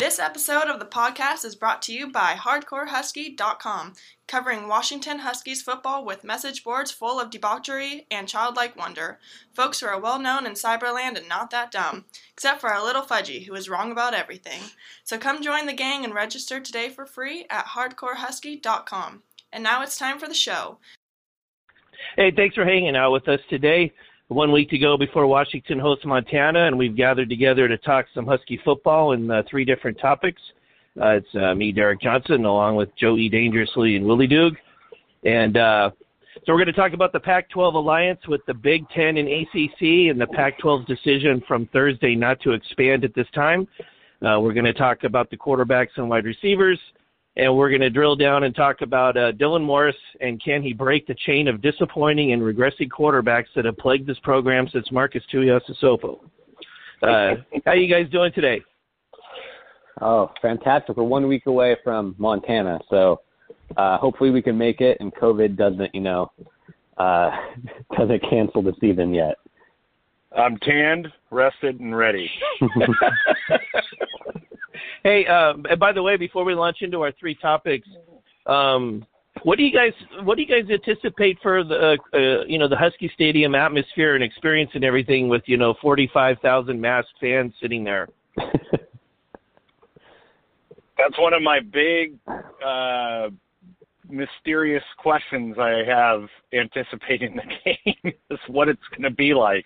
[0.00, 3.92] This episode of the podcast is brought to you by HardcoreHusky.com,
[4.26, 9.18] covering Washington Huskies football with message boards full of debauchery and childlike wonder.
[9.52, 13.02] Folks who are well known in cyberland and not that dumb, except for our little
[13.02, 14.62] Fudgy, who is wrong about everything.
[15.04, 19.22] So come join the gang and register today for free at HardcoreHusky.com.
[19.52, 20.78] And now it's time for the show.
[22.16, 23.92] Hey, thanks for hanging out with us today
[24.30, 28.24] one week to go before Washington hosts Montana, and we've gathered together to talk some
[28.24, 30.40] Husky football and uh, three different topics.
[31.00, 34.52] Uh, it's uh, me, Derek Johnson, along with Joey Dangerously and Willie Doog.
[35.24, 35.90] And uh,
[36.46, 39.28] so we're going to talk about the Pac 12 alliance with the Big Ten and
[39.28, 43.66] ACC and the Pac 12's decision from Thursday not to expand at this time.
[44.22, 46.78] Uh, we're going to talk about the quarterbacks and wide receivers
[47.40, 50.74] and we're going to drill down and talk about uh, Dylan Morris and can he
[50.74, 55.22] break the chain of disappointing and regressing quarterbacks that have plagued this program since Marcus
[55.32, 56.20] Tuiasosopo.
[57.02, 58.60] Uh, how are you guys doing today?
[60.02, 60.98] Oh, fantastic!
[60.98, 63.22] We're one week away from Montana, so
[63.78, 66.30] uh, hopefully we can make it, and COVID doesn't, you know,
[66.98, 67.30] uh,
[67.98, 69.36] doesn't cancel the season yet.
[70.36, 72.30] I'm tanned, rested, and ready.
[75.02, 77.88] Hey, um, and by the way, before we launch into our three topics,
[78.46, 79.04] um,
[79.44, 79.92] what do you guys
[80.24, 84.14] what do you guys anticipate for the uh, uh, you know the Husky Stadium atmosphere
[84.14, 88.08] and experience and everything with you know forty five thousand masked fans sitting there?
[88.36, 88.50] That's
[91.18, 92.18] one of my big
[92.64, 93.30] uh,
[94.06, 97.44] mysterious questions I have anticipating the
[98.04, 99.64] game is what it's going to be like.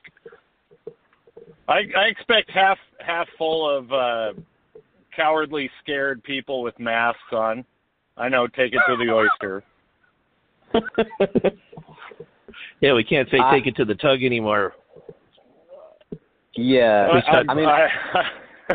[1.69, 4.33] I, I expect half half full of uh,
[5.17, 7.65] cowardly, scared people with masks on.
[8.17, 8.47] I know.
[8.47, 9.65] Take it to the oyster.
[12.81, 14.73] yeah, we can't say take it to the tug anymore.
[16.57, 17.89] Yeah, I, I, I mean, I,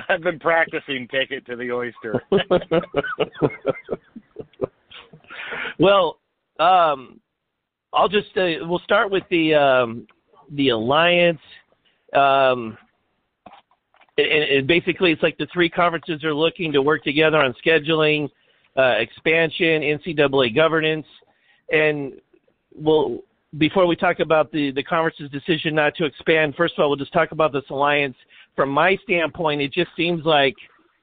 [0.09, 2.21] I've been practicing take it to the oyster.
[5.79, 6.19] well,
[6.59, 7.21] um,
[7.93, 10.07] I'll just uh, we'll start with the um,
[10.51, 11.39] the alliance.
[12.13, 12.77] Um,
[14.17, 18.29] and, and basically it's like the three conferences are looking to work together on scheduling,
[18.77, 21.05] uh, expansion, NCAA governance,
[21.71, 22.13] and
[22.75, 23.19] well,
[23.57, 26.97] before we talk about the the conference's decision not to expand, first of all, we'll
[26.97, 28.15] just talk about this alliance.
[28.55, 30.55] From my standpoint, it just seems like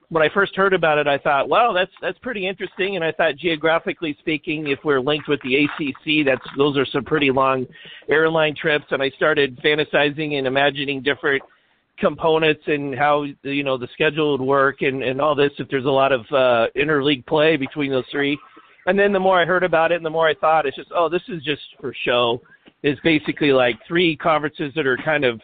[0.09, 3.13] when I first heard about it, I thought, well, that's that's pretty interesting, and I
[3.13, 7.67] thought geographically speaking, if we're linked with the ACC, that's those are some pretty long
[8.09, 11.43] airline trips, and I started fantasizing and imagining different
[11.99, 15.87] components and how you know the schedule would work and and all this if there's
[15.87, 18.39] a lot of uh interleague play between those three.
[18.87, 20.91] And then the more i heard about it and the more i thought it's just
[20.95, 22.41] oh this is just for show.
[22.83, 25.41] It's basically like three conferences that are kind of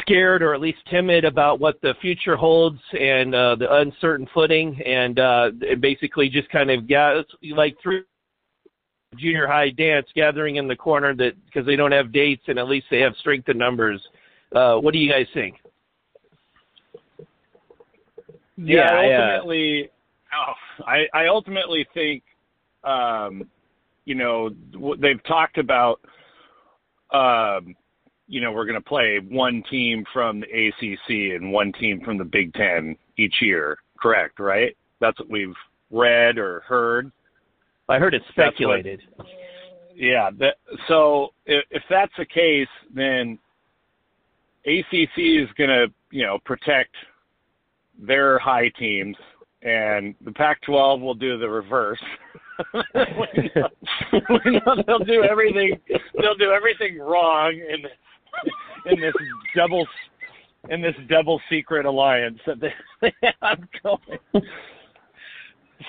[0.00, 4.80] scared or at least timid about what the future holds and uh the uncertain footing
[4.82, 5.50] and uh
[5.80, 7.22] basically just kind of yeah
[7.54, 8.02] like through
[9.16, 12.68] junior high dance gathering in the corner that because they don't have dates and at
[12.68, 14.00] least they have strength in numbers
[14.54, 15.56] uh, what do you guys think?
[18.56, 19.90] Yeah, yeah ultimately,
[20.34, 22.22] oh, I, I ultimately think,
[22.84, 23.48] um,
[24.04, 24.50] you know,
[24.98, 26.00] they've talked about,
[27.12, 27.76] um,
[28.28, 32.18] you know, we're going to play one team from the ACC and one team from
[32.18, 33.78] the Big Ten each year.
[34.00, 34.76] Correct, right?
[35.00, 35.54] That's what we've
[35.90, 37.10] read or heard.
[37.88, 39.00] I heard it speculated.
[39.16, 39.26] What,
[39.96, 40.30] yeah.
[40.38, 40.56] That,
[40.86, 43.38] so if, if that's the case, then
[44.66, 46.94] ACC is going to, you know, protect
[47.98, 49.16] their high teams,
[49.62, 52.00] and the Pac-12 will do the reverse.
[52.74, 52.82] we,
[53.54, 55.78] know, they'll do everything.
[56.20, 57.84] They'll do everything wrong in
[58.86, 59.14] in this
[59.56, 59.86] double
[60.70, 62.72] in this double secret alliance that they,
[63.22, 64.44] they have going.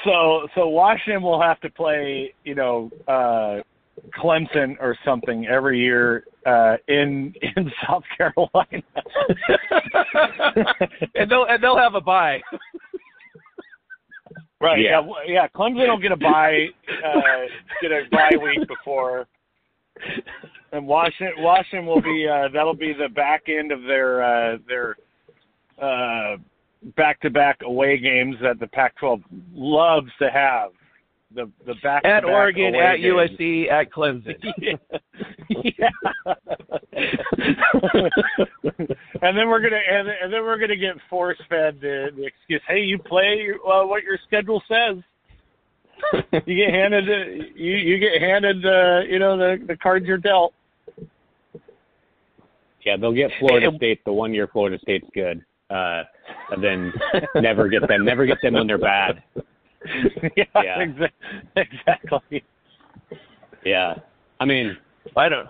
[0.06, 3.62] So so Washington will have to play, you know, uh,
[4.18, 8.84] Clemson or something every year uh, in in South Carolina,
[11.16, 12.42] and they'll and they'll have a bye.
[14.62, 14.82] Right.
[14.82, 15.02] Yeah.
[15.02, 15.14] yeah.
[15.28, 15.48] Yeah.
[15.48, 16.68] Clemson will get a bye.
[17.06, 17.20] Uh,
[17.82, 19.28] get a bye week before,
[20.72, 24.96] and Washington Washington will be uh, that'll be the back end of their uh, their
[25.82, 26.38] uh,
[26.96, 29.22] back-to-back away games that the Pac-12
[29.54, 30.72] loves to have
[31.34, 33.32] the the back at Oregon, at games.
[33.40, 34.36] USC, at Clemson.
[35.50, 35.90] yeah.
[39.22, 42.62] and then we're gonna and, and then we're gonna get force fed the, the excuse.
[42.68, 45.04] Hey, you play uh, what your schedule says.
[46.46, 47.06] you get handed
[47.56, 50.54] you you get handed uh, you know the the cards you're dealt.
[52.90, 55.44] Yeah, they'll get Florida State the one year Florida State's good.
[55.70, 56.02] uh,
[56.50, 56.92] and then
[57.36, 59.22] never get them, never get them when they're bad.
[60.36, 60.84] yeah, Yeah.
[60.86, 61.10] exa-
[61.56, 62.44] exactly.
[63.64, 63.94] Yeah,
[64.40, 64.76] I mean,
[65.16, 65.48] I don't.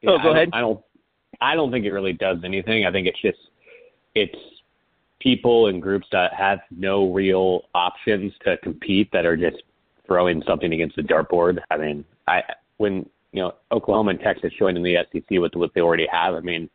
[0.00, 0.48] Yeah, Oh, go I don't- ahead.
[0.54, 0.80] I don't.
[1.42, 2.86] I don't think it really does anything.
[2.86, 3.38] I think it's just
[4.14, 4.38] it's
[5.20, 9.62] people and groups that have no real options to compete that are just
[10.06, 11.58] throwing something against the dartboard.
[11.70, 12.42] I mean, I
[12.78, 16.34] when you know Oklahoma and Texas joined in the SEC with what they already have.
[16.34, 16.68] I mean,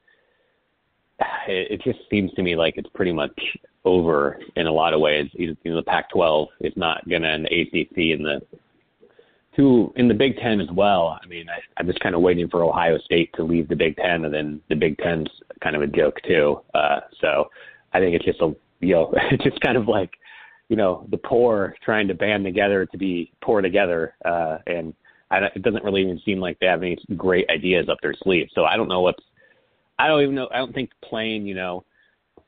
[1.47, 3.37] it, it just seems to me like it's pretty much
[3.85, 5.29] over in a lot of ways.
[5.33, 8.41] You know, the Pac-12 is not going to, and the ACC and the
[9.55, 11.19] two in the Big Ten as well.
[11.21, 13.95] I mean, I, I'm just kind of waiting for Ohio State to leave the Big
[13.97, 15.29] Ten, and then the Big Ten's
[15.61, 16.61] kind of a joke too.
[16.73, 17.49] Uh, so
[17.93, 20.11] I think it's just a you know, it's just kind of like
[20.69, 24.93] you know the poor trying to band together to be poor together, uh, and
[25.29, 28.47] I, it doesn't really even seem like they have any great ideas up their sleeve.
[28.53, 29.23] So I don't know what's
[29.99, 30.47] I don't even know.
[30.53, 31.83] I don't think playing, you know,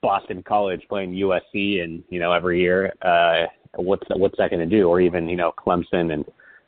[0.02, 3.46] Boston College playing USC and you know every year, uh,
[3.76, 4.88] what's what's that going to do?
[4.88, 6.26] Or even you know Clemson and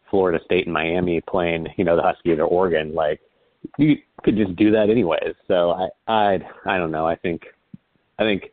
[0.10, 2.94] Florida State and Miami playing, you know, the Huskies or Oregon.
[2.94, 3.22] Like
[3.78, 5.36] you could just do that anyways.
[5.48, 7.08] So I I I don't know.
[7.08, 7.44] I think
[8.20, 8.52] I think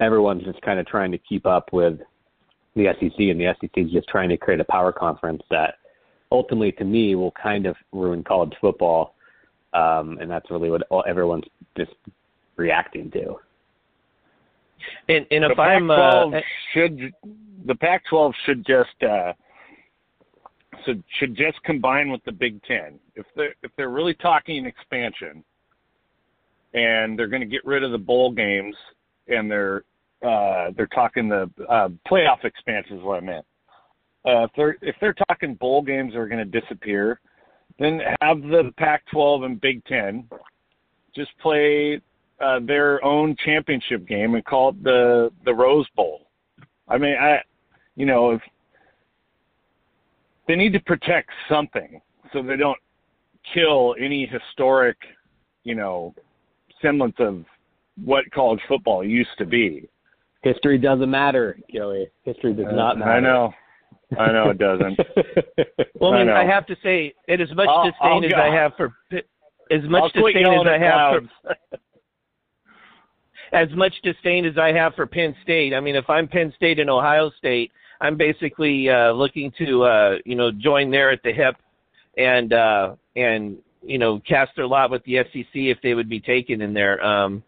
[0.00, 1.98] everyone's just kind of trying to keep up with
[2.74, 5.76] the SEC, and the SEC is just trying to create a power conference that
[6.32, 9.14] ultimately, to me, will kind of ruin college football.
[9.72, 11.44] Um, and that's really what all, everyone's
[11.76, 11.92] just
[12.56, 13.36] reacting to.
[15.08, 16.40] And and if the I'm uh,
[16.72, 17.12] should
[17.66, 19.32] the Pac-12 should just uh,
[20.84, 22.98] should should just combine with the Big Ten.
[23.14, 25.44] If they are if they're really talking expansion,
[26.74, 28.76] and they're going to get rid of the bowl games,
[29.28, 29.84] and they're
[30.22, 33.46] uh, they're talking the uh, playoff expansion is what I meant.
[34.26, 37.20] Uh, if they're if they're talking bowl games are going to disappear,
[37.78, 40.28] then have the Pac-12 and Big Ten
[41.14, 42.00] just play
[42.44, 46.26] uh, their own championship game and call it the the Rose Bowl.
[46.88, 47.38] I mean, I,
[47.94, 48.40] you know, if
[50.46, 52.00] they need to protect something
[52.32, 52.78] so they don't
[53.54, 54.96] kill any historic,
[55.64, 56.14] you know,
[56.82, 57.44] semblance of
[58.04, 59.88] what college football used to be.
[60.42, 62.08] History doesn't matter, Joey.
[62.24, 63.10] History does not matter.
[63.10, 63.52] I know,
[64.18, 64.98] I know it doesn't.
[66.00, 66.50] well, I I mean, I, know.
[66.50, 68.32] have to say, and as much I'll- disdain I'll as.
[68.34, 68.94] I have for
[69.70, 71.56] as much I'll disdain as I have for
[73.52, 75.74] as much disdain as I have for Penn State.
[75.74, 80.14] I mean, if I'm Penn State and Ohio State, I'm basically uh, looking to uh,
[80.24, 81.56] you know join there at the hip
[82.16, 86.20] and uh, and you know cast their lot with the SEC if they would be
[86.20, 87.04] taken in there.
[87.04, 87.42] Um,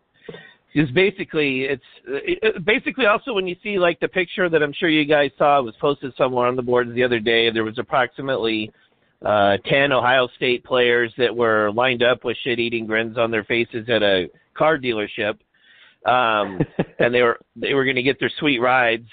[0.72, 4.88] because basically it's it, basically also when you see like the picture that I'm sure
[4.88, 7.50] you guys saw was posted somewhere on the boards the other day.
[7.50, 8.70] There was approximately
[9.24, 13.88] uh, 10 Ohio State players that were lined up with shit-eating grins on their faces
[13.88, 15.38] at a car dealership,
[16.06, 16.60] um,
[16.98, 19.06] and they were they were going to get their sweet rides.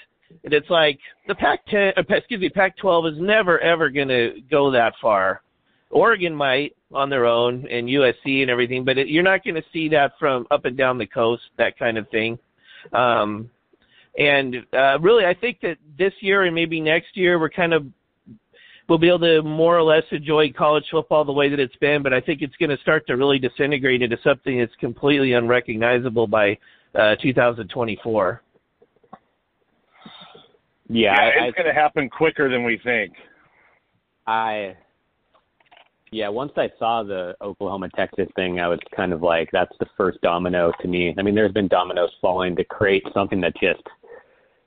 [0.44, 0.98] And it's like
[1.28, 5.42] the Pac-10, uh, excuse me, Pac-12 is never ever going to go that far.
[5.90, 9.64] Oregon might on their own, and USC and everything, but it, you're not going to
[9.72, 12.38] see that from up and down the coast, that kind of thing.
[12.92, 13.50] Um,
[14.18, 17.86] and uh, really, I think that this year and maybe next year, we're kind of
[18.88, 22.02] we'll be able to more or less enjoy college football the way that it's been,
[22.02, 26.26] but I think it's going to start to really disintegrate into something that's completely unrecognizable
[26.26, 26.56] by
[26.94, 28.42] uh, 2024.
[30.88, 33.12] yeah, yeah, I, it's going to happen quicker than we think.
[34.26, 34.76] I
[36.12, 39.86] yeah, once I saw the Oklahoma Texas thing, I was kind of like, that's the
[39.96, 41.14] first domino to me.
[41.18, 43.82] I mean, there's been dominoes falling to create something that just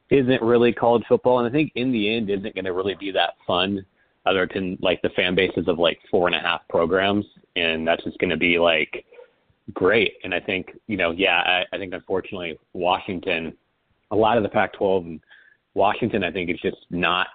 [0.10, 3.12] isn't really college football, and I think in the end isn't going to really be
[3.12, 3.86] that fun,
[4.26, 8.04] other than like the fan bases of like four and a half programs, and that's
[8.04, 9.06] just going to be like
[9.74, 10.14] great.
[10.24, 13.54] And I think you know, yeah, I, I think unfortunately Washington,
[14.12, 15.20] a lot of the Pac-12 and
[15.74, 17.28] Washington, I think is just not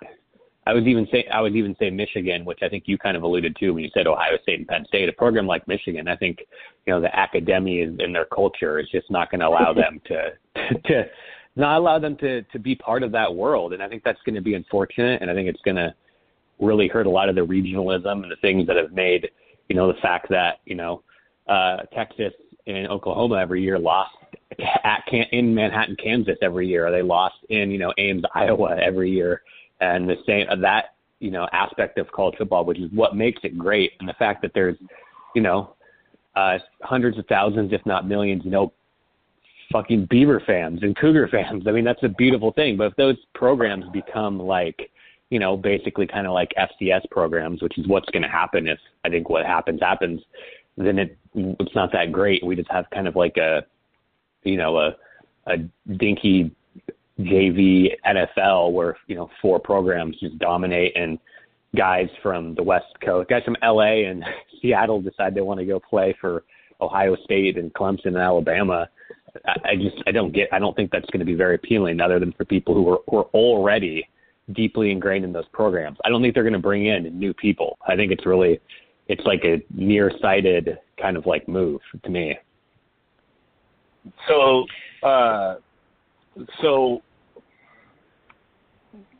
[0.67, 3.23] I would even say I would even say Michigan, which I think you kind of
[3.23, 5.09] alluded to when you said Ohio State and Penn State.
[5.09, 6.39] A program like Michigan, I think,
[6.87, 10.33] you know, the academy and their culture is just not going to allow them to
[10.87, 11.05] to
[11.57, 13.75] not allow them to to be part of that world.
[13.75, 15.21] And I think that's going to be unfortunate.
[15.21, 15.95] And I think it's going to
[16.59, 19.31] really hurt a lot of the regionalism and the things that have made,
[19.69, 21.03] you know, the fact that you know
[21.47, 22.33] uh, Texas
[22.67, 24.17] and Oklahoma every year lost
[24.85, 26.91] at Can- in Manhattan, Kansas every year.
[26.91, 29.43] They lost in you know Ames, Iowa every year
[29.81, 33.41] and the same uh, that you know aspect of college football, which is what makes
[33.45, 34.77] it great, and the fact that there's
[35.35, 35.75] you know
[36.37, 38.73] uh, hundreds of thousands, if not millions, you know,
[39.73, 41.65] fucking Beaver fans and Cougar fans.
[41.67, 42.77] I mean, that's a beautiful thing.
[42.77, 44.91] But if those programs become like
[45.31, 48.79] you know basically kind of like FCS programs, which is what's going to happen if
[49.05, 50.21] I think what happens happens,
[50.77, 52.45] then it it's not that great.
[52.45, 53.65] We just have kind of like a
[54.43, 54.97] you know a
[55.47, 55.59] a
[55.97, 56.51] dinky
[57.19, 61.19] JV NFL where you know four programs just dominate and
[61.77, 64.25] guys from the West Coast, guys from LA and
[64.63, 66.45] Seattle decide they want to go play for
[66.81, 68.89] Ohio State and Clemson and Alabama.
[69.47, 72.01] I, I just I don't get I don't think that's going to be very appealing
[72.01, 74.09] other than for people who are, who are already
[74.53, 75.99] deeply ingrained in those programs.
[76.05, 77.79] I don't think they're going to bring in new people.
[77.87, 78.61] I think it's really
[79.09, 82.37] it's like a nearsighted kind of like move to me.
[84.29, 84.65] So,
[85.03, 85.57] uh,
[86.63, 87.03] so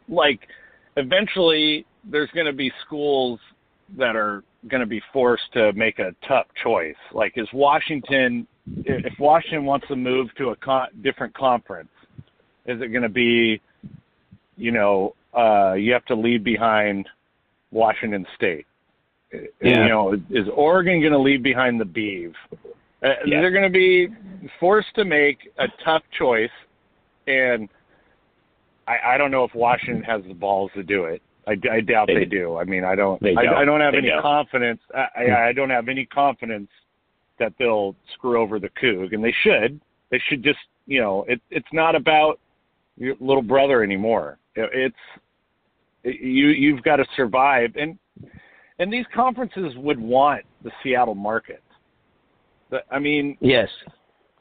[0.09, 0.41] like
[0.97, 3.41] eventually there's going to be schools
[3.97, 6.97] that are going to be forced to make a tough choice.
[7.13, 8.47] Like, is Washington,
[8.85, 11.91] if Washington wants to move to a con- different conference,
[12.67, 13.61] is it going to be,
[14.57, 17.09] you know, uh, you have to leave behind
[17.71, 18.67] Washington State?
[19.33, 19.41] Yeah.
[19.61, 22.35] You know, is Oregon going to leave behind the Beeve?
[22.53, 23.41] Uh, yeah.
[23.41, 24.09] They're going to be
[24.61, 26.51] forced to make a tough choice,
[27.27, 27.69] and
[28.87, 31.23] I, I don't know if Washington has the balls to do it.
[31.47, 32.57] I, I doubt they, they do.
[32.57, 33.23] I mean, I don't.
[33.23, 33.55] I, don't.
[33.55, 34.23] I, don't have they any don't.
[34.23, 34.81] confidence.
[34.95, 35.33] I, I hmm.
[35.33, 36.69] I don't have any confidence
[37.39, 39.81] that they'll screw over the Coug, and they should.
[40.11, 42.39] They should just, you know, it, it's not about
[42.97, 44.39] your little brother anymore.
[44.55, 44.95] It's
[46.03, 46.49] it, you.
[46.49, 47.99] You've got to survive, and
[48.79, 51.63] and these conferences would want the Seattle market.
[52.71, 53.69] But I mean, yes,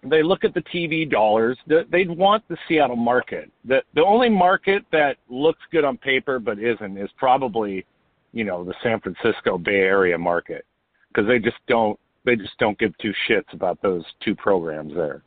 [0.04, 1.58] they look at the TV dollars.
[1.68, 3.52] They'd want the Seattle market.
[3.66, 7.86] The the only market that looks good on paper but isn't is probably,
[8.32, 10.66] you know, the San Francisco Bay Area market
[11.10, 15.24] because they just don't they just don't give two shits about those two programs there.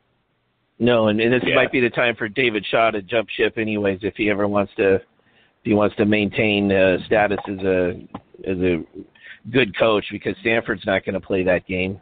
[0.79, 1.55] No, and, and this yeah.
[1.55, 4.73] might be the time for David Shaw to jump ship, anyways, if he ever wants
[4.77, 4.97] to.
[4.97, 8.09] If he wants to maintain uh, status as a
[8.47, 8.85] as a
[9.51, 12.01] good coach, because Stanford's not going to play that game.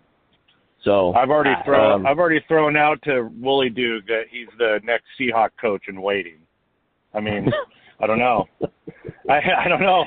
[0.85, 4.81] So I've already thrown um, I've already thrown out to Wooly Duke that he's the
[4.85, 6.39] next Seahawk coach in waiting.
[7.15, 7.51] I mean,
[8.01, 8.47] I don't know.
[9.29, 10.05] I I don't know.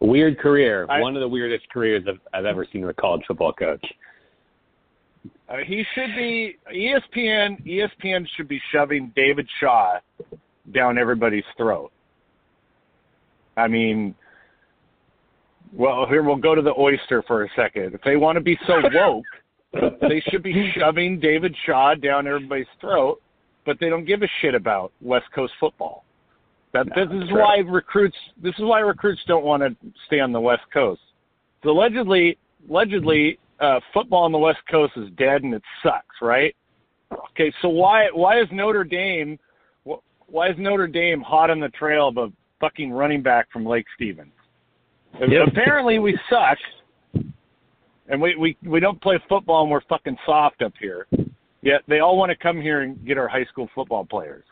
[0.00, 0.86] Weird career.
[0.88, 3.84] I, One of the weirdest careers I've, I've ever seen with a college football coach.
[5.48, 7.66] Uh, he should be ESPN.
[7.66, 9.98] ESPN should be shoving David Shaw
[10.72, 11.90] down everybody's throat.
[13.56, 14.14] I mean,
[15.72, 17.94] well, here we'll go to the oyster for a second.
[17.94, 19.24] If they want to be so woke,
[20.00, 23.20] they should be shoving David Shaw down everybody's throat,
[23.66, 26.04] but they don't give a shit about West Coast football.
[26.72, 27.40] That no, this is true.
[27.40, 29.76] why recruits this is why recruits don't want to
[30.06, 31.00] stay on the West Coast.
[31.62, 32.36] So allegedly,
[32.68, 36.54] allegedly, uh, football on the West Coast is dead and it sucks, right?
[37.30, 39.38] Okay, so why why is Notre Dame
[40.26, 43.86] why is Notre Dame hot on the trail of a fucking running back from Lake
[43.94, 44.32] Stevens?
[45.20, 45.48] Yep.
[45.48, 46.58] Apparently, we suck
[48.08, 51.06] and we we we don't play football and we're fucking soft up here.
[51.62, 54.44] Yet they all want to come here and get our high school football players.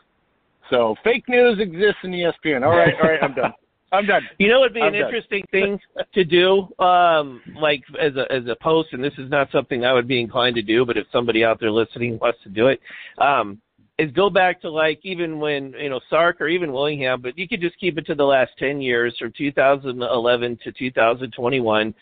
[0.69, 2.65] So fake news exists in ESPN.
[2.65, 3.53] All right, all right, I'm done.
[3.91, 4.23] I'm done.
[4.39, 5.05] You know, it'd be I'm an done.
[5.05, 5.79] interesting thing
[6.15, 9.93] to do, um, like as a as a post, and this is not something I
[9.93, 12.79] would be inclined to do, but if somebody out there listening wants to do it,
[13.19, 13.61] um,
[13.99, 17.47] is go back to like even when you know Sark or even Willingham, but you
[17.47, 21.93] could just keep it to the last ten years, from 2011 to 2021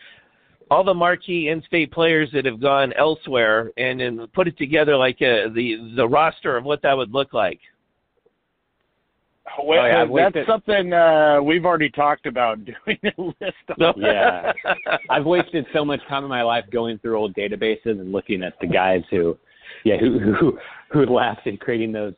[0.72, 5.18] all the marquee in-state players that have gone elsewhere and then put it together like
[5.22, 7.60] a, uh, the the roster of what that would look like.
[9.62, 13.54] Well, oh, yeah, that's something uh, we've already talked about doing a list.
[13.82, 13.96] Of.
[13.98, 14.54] yeah,
[15.10, 18.54] I've wasted so much time in my life going through old databases and looking at
[18.62, 19.38] the guys who,
[19.84, 20.58] yeah, who who
[20.90, 22.13] who laughed and creating those,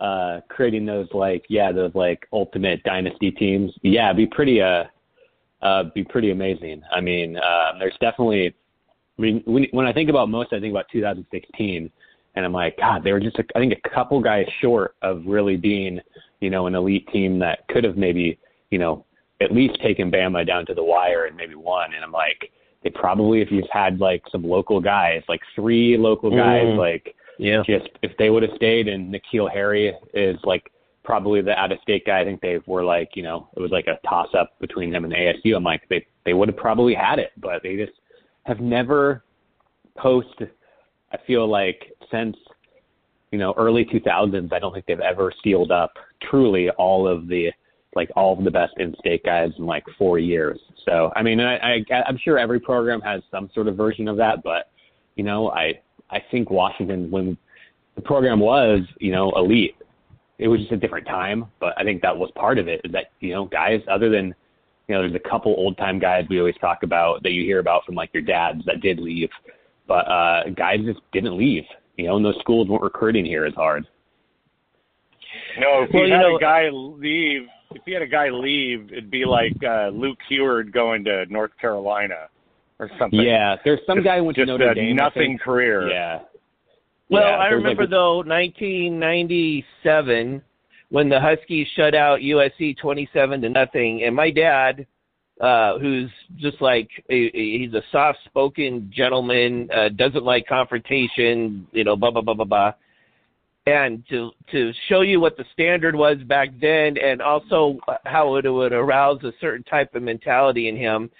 [0.00, 3.72] uh, creating those like yeah those like ultimate dynasty teams.
[3.82, 4.84] Yeah, it'd be pretty uh
[5.62, 6.82] uh, be pretty amazing.
[6.92, 8.54] I mean, uh, there's definitely.
[9.18, 11.90] I mean, when, when I think about most, I think about 2016,
[12.34, 15.22] and I'm like, God, they were just, a, I think, a couple guys short of
[15.26, 16.00] really being,
[16.40, 18.38] you know, an elite team that could have maybe,
[18.70, 19.06] you know,
[19.40, 21.94] at least taken Bama down to the wire and maybe won.
[21.94, 22.50] And I'm like,
[22.84, 26.76] they probably, if you've had like some local guys, like three local guys, mm.
[26.76, 30.70] like, yeah, just if they would have stayed, and N'Keal Harry is like
[31.06, 32.20] probably the out of state guy.
[32.20, 35.04] I think they were like, you know, it was like a toss up between him
[35.04, 35.56] and ASU.
[35.56, 37.92] I'm like, they they would have probably had it, but they just
[38.42, 39.24] have never
[39.96, 40.42] post.
[41.12, 42.36] I feel like since
[43.30, 45.92] you know early 2000s, I don't think they've ever sealed up
[46.28, 47.50] truly all of the
[47.94, 50.58] like all of the best in-state guys in like four years.
[50.84, 54.16] So I mean, I, I I'm sure every program has some sort of version of
[54.18, 54.70] that, but
[55.14, 57.38] you know, I I think Washington when
[57.94, 59.76] the program was you know elite
[60.38, 61.46] it was just a different time.
[61.60, 62.80] But I think that was part of it.
[62.84, 64.34] Is that you know guys other than
[64.88, 67.58] you know there's a couple old time guys we always talk about that you hear
[67.60, 69.30] about from like your dads that did leave,
[69.86, 71.64] but uh, guys just didn't leave.
[71.96, 73.86] You know, and those schools weren't recruiting here as hard.
[75.58, 78.28] No, if Well, you you had know- a guy leave, if you had a guy
[78.30, 82.28] leave, it'd be like uh, Luke Heward going to North Carolina
[82.78, 83.20] or something.
[83.20, 84.92] Yeah, there's some guy who went to just Notre a Dame.
[85.00, 85.88] I nothing career.
[85.88, 86.20] Yeah.
[87.08, 90.42] Well, Yeah, I remember like a- though 1997
[90.90, 94.86] when the Huskies shut out USC 27 to nothing, and my dad,
[95.40, 102.10] uh, who's just like he's a soft-spoken gentleman, uh, doesn't like confrontation, you know, blah
[102.10, 102.72] blah blah blah blah.
[103.66, 108.48] And to to show you what the standard was back then, and also how it
[108.48, 111.10] would arouse a certain type of mentality in him.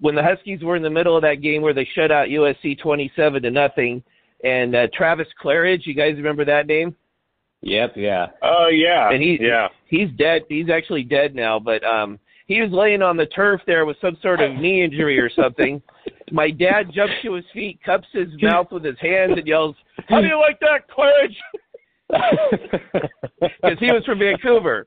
[0.00, 2.78] When the Huskies were in the middle of that game where they shut out USC
[2.78, 4.02] 27 to nothing,
[4.44, 6.94] and uh, Travis Claridge, you guys remember that name?
[7.62, 7.92] Yep.
[7.96, 8.26] Yeah.
[8.42, 9.10] Oh yeah.
[9.10, 9.68] And he- yeah.
[9.86, 10.42] He's dead.
[10.48, 14.16] He's actually dead now, but um he was laying on the turf there with some
[14.22, 15.80] sort of knee injury or something.
[16.32, 19.76] My dad jumps to his feet, cups his mouth with his hands, and yells,
[20.08, 21.36] "How do you like that, Claridge?"
[23.40, 24.86] Because he was from Vancouver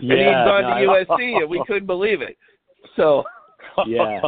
[0.00, 2.36] and he'd gone no, to I- USC, and we couldn't believe it.
[2.96, 3.24] So
[3.86, 4.20] Yeah.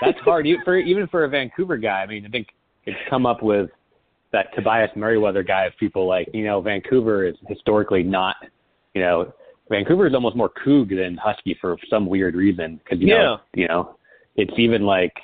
[0.00, 2.02] That's hard even for even for a Vancouver guy.
[2.02, 2.48] I mean, I think
[2.86, 3.70] it's come up with
[4.32, 8.36] that Tobias Merriweather guy of people like you know Vancouver is historically not
[8.94, 9.32] you know
[9.70, 13.68] Vancouver is almost more Coug than Husky for some weird reason because you know you
[13.68, 13.96] know
[14.36, 15.14] it's even like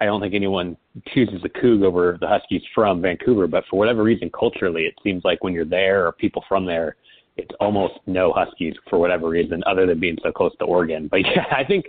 [0.00, 0.76] I don't think anyone
[1.14, 5.24] chooses the Coug over the Huskies from Vancouver, but for whatever reason culturally it seems
[5.24, 6.96] like when you're there or people from there
[7.36, 11.08] it's almost no Huskies for whatever reason other than being so close to Oregon.
[11.10, 11.86] But yeah, I think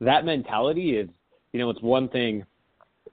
[0.00, 1.08] that mentality is,
[1.52, 2.44] you know, it's one thing.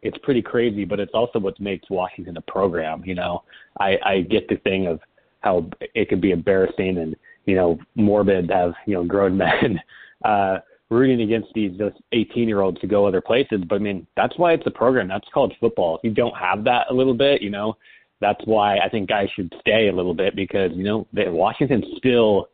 [0.01, 3.03] It's pretty crazy, but it's also what makes Washington a program.
[3.05, 3.43] You know,
[3.79, 4.99] I, I get the thing of
[5.41, 7.15] how it could be embarrassing and
[7.45, 9.79] you know morbid to have you know grown men
[10.25, 10.57] uh,
[10.89, 13.61] rooting against these those 18 year olds to go other places.
[13.67, 15.07] But I mean, that's why it's a program.
[15.07, 15.97] That's college football.
[15.97, 17.75] If you don't have that a little bit, you know,
[18.21, 21.83] that's why I think guys should stay a little bit because you know that Washington
[21.97, 22.49] still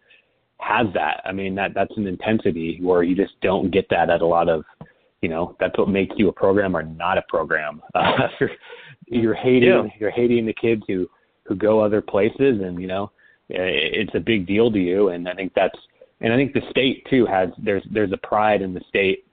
[0.59, 1.21] has that.
[1.25, 4.49] I mean that that's an intensity where you just don't get that at a lot
[4.49, 4.63] of
[5.25, 7.81] you know that's what makes you a program or not a program.
[7.95, 8.51] Uh, you're,
[9.07, 9.87] you're hating Yeah.
[9.99, 11.09] you're hating the kids who
[11.45, 13.11] who go other places and you know
[13.49, 15.79] it's a big deal to you and I think that's
[16.21, 19.25] and I think the state too has there's there's a pride in the state.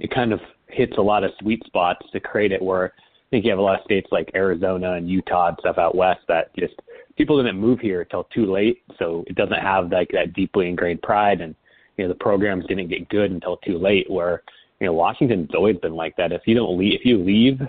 [0.00, 3.44] It kind of hits a lot of sweet spots to create it where I think
[3.44, 6.44] you have a lot of states like Arizona and Utah and stuff out west that
[6.56, 6.74] just
[7.16, 11.02] people didn't move here until too late, so it doesn't have like that deeply ingrained
[11.02, 11.54] pride, and
[11.96, 14.08] you know the programs didn't get good until too late.
[14.10, 14.42] Where
[14.80, 16.32] you know Washington's always been like that.
[16.32, 17.60] If you don't leave, if you leave,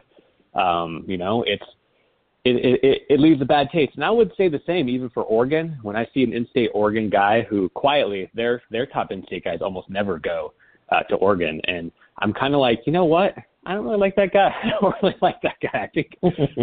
[0.55, 1.63] um, you know it's
[2.45, 3.93] it, it it leaves a bad taste.
[3.95, 5.77] And I would say the same even for Oregon.
[5.81, 9.89] When I see an in-state Oregon guy who quietly their their top in-state guys almost
[9.89, 10.53] never go
[10.89, 13.35] uh, to Oregon, and I'm kind of like, you know what?
[13.65, 14.49] I don't really like that guy.
[14.63, 15.83] I don't really like that guy.
[15.83, 16.17] I think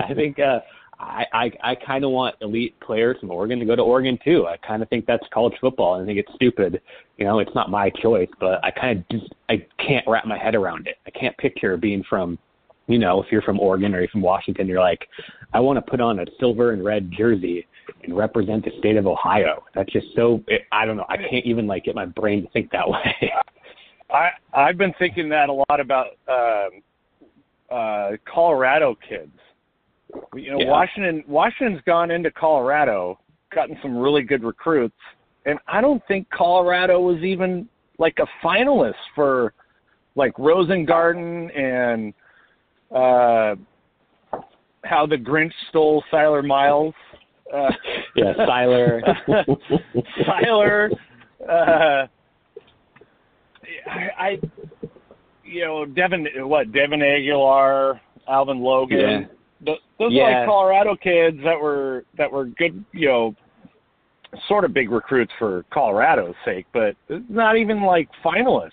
[0.08, 0.60] I think uh,
[0.98, 4.46] I I, I kind of want elite players from Oregon to go to Oregon too.
[4.46, 6.00] I kind of think that's college football.
[6.00, 6.80] I think it's stupid.
[7.18, 10.38] You know, it's not my choice, but I kind of just I can't wrap my
[10.38, 10.96] head around it.
[11.06, 12.38] I can't picture being from,
[12.86, 15.06] you know, if you're from Oregon or you're from Washington, you're like,
[15.52, 17.66] I want to put on a silver and red jersey
[18.02, 19.64] and represent the state of Ohio.
[19.74, 20.42] That's just so.
[20.48, 21.06] It, I don't know.
[21.08, 23.32] I can't even like get my brain to think that way.
[24.10, 26.82] I I've been thinking that a lot about um,
[27.70, 29.32] uh, Colorado kids.
[30.34, 30.70] You know, Yeah.
[30.70, 33.18] Washington Washington's gone into Colorado,
[33.54, 34.96] gotten some really good recruits,
[35.44, 39.52] and I don't think Colorado was even like a finalist for
[40.14, 42.14] like Rosengarten and
[42.90, 43.54] uh,
[44.84, 46.94] how the Grinch stole Siler Miles.
[47.52, 47.70] Uh,
[48.16, 49.00] yeah, Siler.
[50.26, 50.90] Tyler,
[51.48, 52.06] uh,
[53.88, 54.40] I, I,
[55.44, 59.28] you know, Devin, what Devin Aguilar, Alvin Logan.
[59.64, 59.74] Yeah.
[59.98, 63.34] Those are like Colorado kids that were that were good, you know,
[64.48, 66.96] sort of big recruits for Colorado's sake, but
[67.28, 68.70] not even like finalists.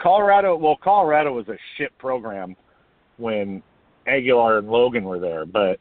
[0.00, 2.54] Colorado, well, Colorado was a shit program
[3.16, 3.62] when
[4.06, 5.80] Aguilar and Logan were there, but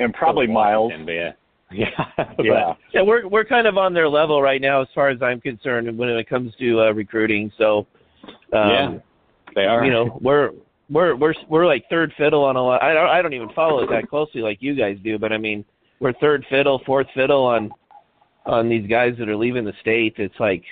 [0.00, 0.90] and probably Miles.
[0.90, 1.32] Washington, but yeah.
[1.72, 1.88] Yeah.
[2.38, 2.74] Yeah.
[2.92, 5.98] yeah, we're we're kind of on their level right now as far as I'm concerned
[5.98, 7.50] when it comes to uh, recruiting.
[7.58, 7.86] So
[8.52, 8.98] um, yeah.
[9.56, 9.84] They are.
[9.84, 10.50] you know we're
[10.90, 12.82] we're we're we're like third fiddle on a lot.
[12.82, 15.38] I don't I don't even follow it that closely like you guys do, but I
[15.38, 15.64] mean
[16.00, 17.70] we're third fiddle, fourth fiddle on
[18.46, 20.14] on these guys that are leaving the state.
[20.18, 20.62] It's like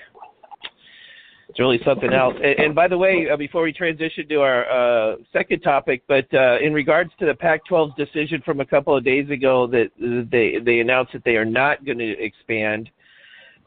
[1.48, 2.34] it's really something else.
[2.42, 6.26] And, and by the way, uh, before we transition to our uh, second topic, but
[6.32, 9.90] uh, in regards to the Pac-12's decision from a couple of days ago that
[10.30, 12.90] they they announced that they are not going to expand.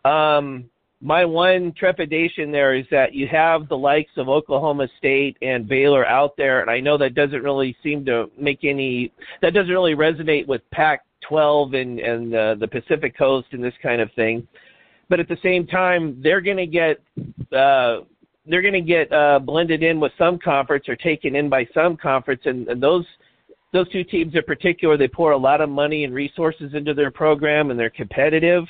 [0.03, 0.65] Um,
[1.05, 6.03] my one trepidation there is that you have the likes of Oklahoma State and Baylor
[6.03, 9.13] out there, and I know that doesn't really seem to make any
[9.43, 14.01] that doesn't really resonate with Pac-12 and and uh, the Pacific Coast and this kind
[14.01, 14.47] of thing.
[15.07, 16.99] But at the same time, they're going to get
[17.55, 18.01] uh,
[18.47, 21.97] they're going to get uh, blended in with some conference or taken in by some
[21.97, 23.05] conference, and, and those
[23.73, 27.11] those two teams in particular, they pour a lot of money and resources into their
[27.11, 28.63] program, and they're competitive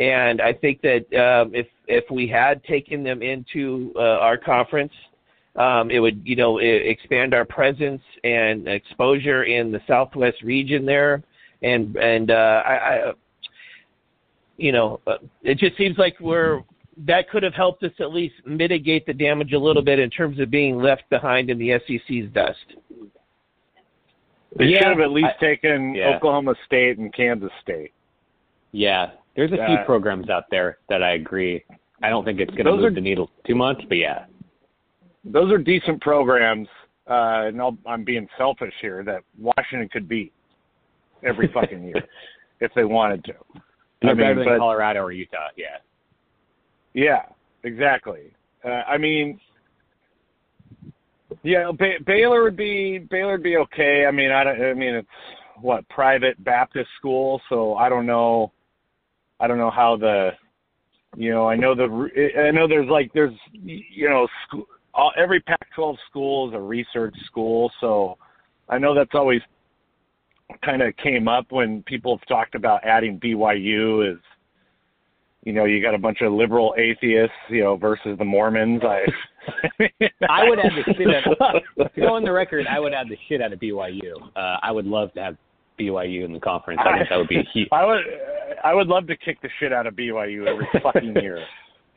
[0.00, 4.92] and I think that um, if if we had taken them into uh, our conference,
[5.56, 11.22] um, it would you know expand our presence and exposure in the Southwest region there,
[11.62, 13.12] and and uh, I, I
[14.56, 16.62] you know uh, it just seems like we're
[17.06, 20.40] that could have helped us at least mitigate the damage a little bit in terms
[20.40, 22.56] of being left behind in the SEC's dust.
[24.56, 26.16] They yeah, should have at least I, taken yeah.
[26.16, 27.92] Oklahoma State and Kansas State.
[28.72, 31.64] Yeah, there's a few programs out there that I agree.
[32.02, 34.24] I don't think it's going to move are, the needle too much, but yeah.
[35.24, 36.68] Those are decent programs,
[37.08, 40.32] uh, and I'll, I'm being selfish here that Washington could beat
[41.22, 42.02] every fucking year
[42.60, 43.34] if they wanted to.
[44.02, 45.76] They're I mean, better than but, Colorado or Utah, yeah.
[46.94, 47.22] Yeah,
[47.62, 48.32] exactly.
[48.64, 49.38] Uh, I mean,
[51.42, 54.06] yeah, ba- Baylor would be Baylor would be okay.
[54.06, 54.60] I mean, I don't.
[54.60, 55.08] I mean, it's
[55.60, 58.52] what private Baptist school, so I don't know
[59.40, 60.30] I don't know how the,
[61.16, 65.40] you know, I know the, I know there's like there's, you know, school, all, every
[65.40, 68.18] Pac-12 school is a research school, so
[68.68, 69.40] I know that's always
[70.64, 74.18] kind of came up when people have talked about adding BYU is,
[75.44, 78.82] you know, you got a bunch of liberal atheists, you know, versus the Mormons.
[78.84, 79.04] I,
[80.28, 81.62] I would add the shit out.
[81.78, 84.20] To go on the record, I would add the shit out of BYU.
[84.36, 85.36] Uh, I would love to have
[85.80, 86.80] BYU in the conference.
[86.84, 87.68] I think that would be huge.
[87.72, 88.04] I would,
[88.62, 91.44] I would love to kick the shit out of BYU every fucking year.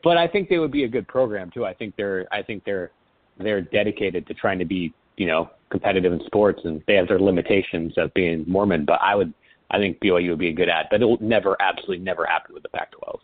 [0.02, 1.64] But I think they would be a good program too.
[1.64, 2.90] I think they're, I think they're,
[3.38, 7.18] they're dedicated to trying to be, you know, competitive in sports, and they have their
[7.18, 8.84] limitations of being Mormon.
[8.84, 9.32] But I would,
[9.70, 10.86] I think BYU would be a good ad.
[10.90, 13.18] But it will never, absolutely never happen with the Pac-12.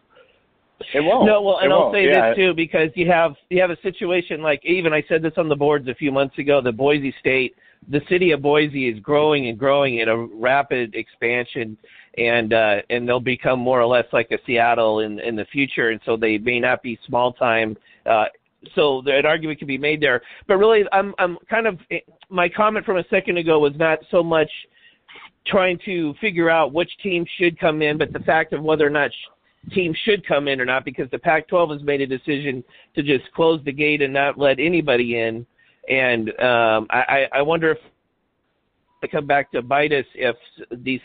[0.94, 1.26] It won't.
[1.26, 1.94] No, well, and it I'll won't.
[1.94, 2.30] say yeah.
[2.30, 5.48] this too because you have you have a situation like even I said this on
[5.48, 6.60] the boards a few months ago.
[6.62, 7.54] The Boise State
[7.88, 11.76] the city of Boise is growing and growing at a rapid expansion,
[12.18, 15.90] and uh, and they'll become more or less like a Seattle in in the future,
[15.90, 17.76] and so they may not be small time.
[18.06, 18.26] Uh,
[18.74, 21.78] so an argument can be made there, but really, I'm I'm kind of
[22.28, 24.50] my comment from a second ago was not so much
[25.46, 28.90] trying to figure out which team should come in, but the fact of whether or
[28.90, 32.62] not sh- teams should come in or not, because the Pac-12 has made a decision
[32.94, 35.46] to just close the gate and not let anybody in
[35.88, 37.78] and um, I, I wonder if
[39.02, 40.36] I come back to bite us if
[40.70, 41.00] these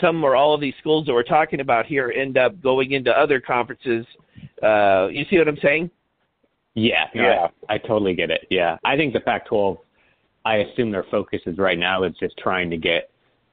[0.00, 3.10] some or all of these schools that we're talking about here end up going into
[3.10, 4.06] other conferences.
[4.62, 5.90] Uh, you see what I'm saying?
[6.74, 8.46] Yeah, yeah, I, I totally get it.
[8.50, 9.78] Yeah, I think the Pac-12.
[10.44, 13.10] I assume their focus is right now is just trying to get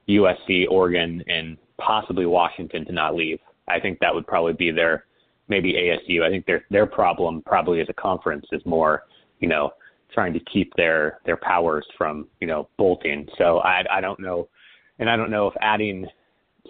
[0.08, 3.40] USC, Oregon, and possibly Washington to not leave.
[3.68, 5.04] I think that would probably be their
[5.48, 6.22] maybe ASU.
[6.22, 9.02] I think their their problem probably as a conference is more,
[9.40, 9.72] you know,
[10.12, 13.26] trying to keep their their powers from you know bolting.
[13.38, 14.48] So I I don't know,
[14.98, 16.06] and I don't know if adding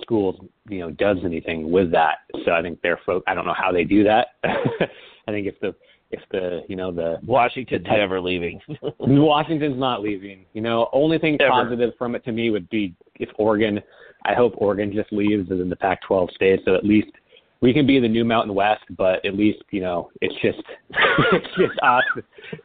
[0.03, 0.37] schools
[0.69, 2.19] you know does anything with that.
[2.45, 3.25] So I think they're folk.
[3.27, 4.29] I don't know how they do that.
[4.45, 5.75] I think if the
[6.11, 8.61] if the you know the Washington's the, never leaving.
[8.99, 10.45] Washington's not leaving.
[10.53, 11.51] You know, only thing Ever.
[11.51, 13.81] positive from it to me would be if Oregon.
[14.25, 17.13] I hope Oregon just leaves and then the Pac-12 stays, so at least
[17.61, 20.63] we can be the new Mountain West, but at least you know it's just
[21.33, 22.05] it's just us.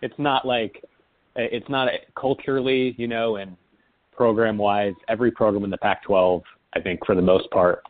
[0.02, 0.84] It's not like
[1.36, 3.56] it's not culturally, you know, and
[4.12, 4.94] program wise.
[5.08, 6.42] Every program in the Pac-12,
[6.74, 7.84] I think, for the most part,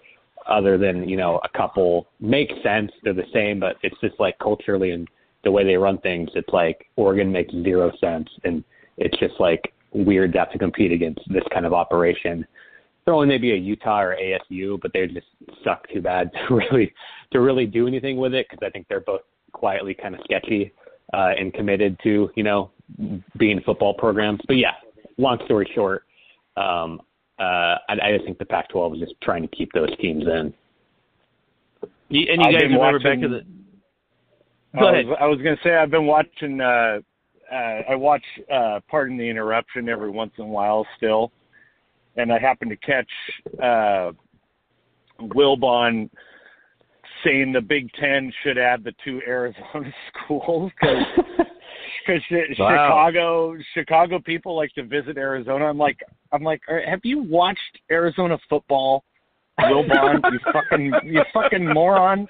[0.47, 2.91] other than you know a couple, makes sense.
[3.03, 5.07] They're the same, but it's just like culturally and
[5.43, 6.29] the way they run things.
[6.35, 8.63] It's like Oregon makes zero sense, and
[8.97, 12.45] it's just like weird to have to compete against this kind of operation
[13.12, 15.28] throwing maybe a Utah or ASU, but they just
[15.65, 16.93] suck too bad to really
[17.34, 19.21] to really do anything with it because I think they're both
[19.52, 20.71] quietly kind of sketchy
[21.13, 22.71] uh, and committed to you know
[23.38, 24.39] being football programs.
[24.47, 24.76] But yeah,
[25.17, 26.06] long story short,
[26.56, 27.02] um,
[27.38, 30.54] uh, I, I just think the Pac-12 is just trying to keep those teams in.
[32.08, 34.80] You, and you I've guys remember watching, back to the.
[34.80, 35.06] Go ahead.
[35.06, 36.62] I was, I was going to say I've been watching.
[36.62, 37.00] Uh,
[37.52, 38.24] uh, I watch.
[38.54, 41.34] Uh, pardon the interruption every once in a while still
[42.17, 43.10] and I happened to catch
[43.62, 44.12] uh,
[45.19, 46.10] Wilbon
[47.24, 49.93] saying the Big Ten should add the two Arizona
[50.24, 51.04] schools because
[52.06, 52.21] because
[52.60, 53.10] wow.
[53.12, 55.65] Chicago Chicago people like to visit Arizona.
[55.65, 56.00] I'm like
[56.32, 59.04] I'm like, have you watched Arizona football,
[59.60, 60.21] Wilbon?
[60.32, 62.28] you fucking you fucking moron.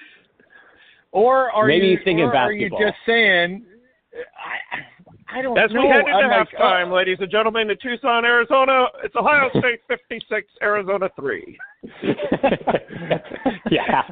[1.13, 3.65] Or are Maybe you thinking or are you just saying?
[4.13, 4.79] I
[5.33, 5.81] I don't As know.
[5.81, 9.49] we head into I'm like, halftime, uh, ladies and gentlemen, in Tucson, Arizona, it's Ohio
[9.59, 11.57] State 56, Arizona 3.
[13.71, 14.01] yeah.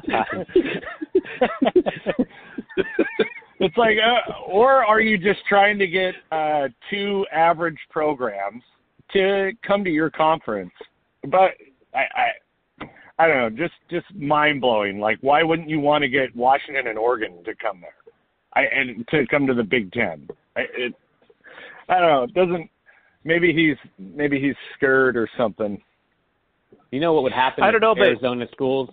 [3.60, 8.62] it's like, uh, or are you just trying to get uh, two average programs
[9.12, 10.72] to come to your conference?
[11.24, 11.52] But
[11.94, 12.86] I, I,
[13.18, 14.98] I don't know, just just mind blowing.
[14.98, 17.92] Like, why wouldn't you want to get Washington and Oregon to come there?
[18.54, 20.26] I and to come to the Big Ten.
[20.56, 20.94] I, it,
[21.90, 22.22] I don't know.
[22.22, 22.70] It doesn't.
[23.24, 25.80] Maybe he's maybe he's scared or something.
[26.90, 28.88] You know what would happen I don't know, but- Arizona schools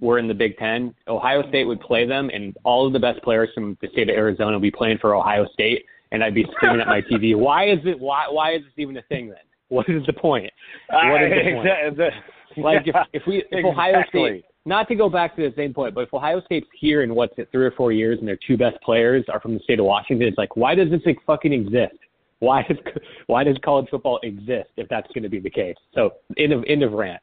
[0.00, 0.94] were in the Big Ten?
[1.08, 4.16] Ohio State would play them, and all of the best players from the state of
[4.16, 7.68] Arizona would be playing for Ohio State, and I'd be screaming at my TV, "Why
[7.70, 7.98] is it?
[7.98, 8.26] Why?
[8.28, 9.38] Why is this even a thing then?
[9.68, 10.50] What is the point?
[10.90, 11.68] What is the point?
[11.96, 14.02] Exa- the- Like yeah, if, if we if Ohio.
[14.08, 17.14] State not to go back to the same point, but if Ohio State's here in
[17.16, 19.80] what's it three or four years and their two best players are from the state
[19.80, 21.96] of Washington, it's like why does this thing fucking exist?
[22.42, 22.78] Why does
[23.28, 25.76] why does college football exist if that's going to be the case?
[25.94, 27.22] So end of end of rant.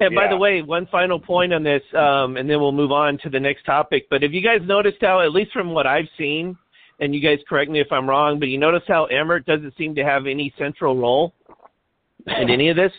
[0.00, 0.30] And by Yeah.
[0.30, 3.38] the way, one final point on this, um, and then we'll move on to the
[3.38, 4.06] next topic.
[4.10, 6.56] But have you guys noticed how, at least from what I've seen,
[6.98, 9.94] and you guys correct me if I'm wrong, but you notice how Emmert doesn't seem
[9.96, 11.34] to have any central role
[12.26, 12.92] in any of this?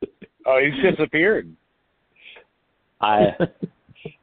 [0.46, 1.54] Oh, he's disappeared.
[3.02, 3.32] I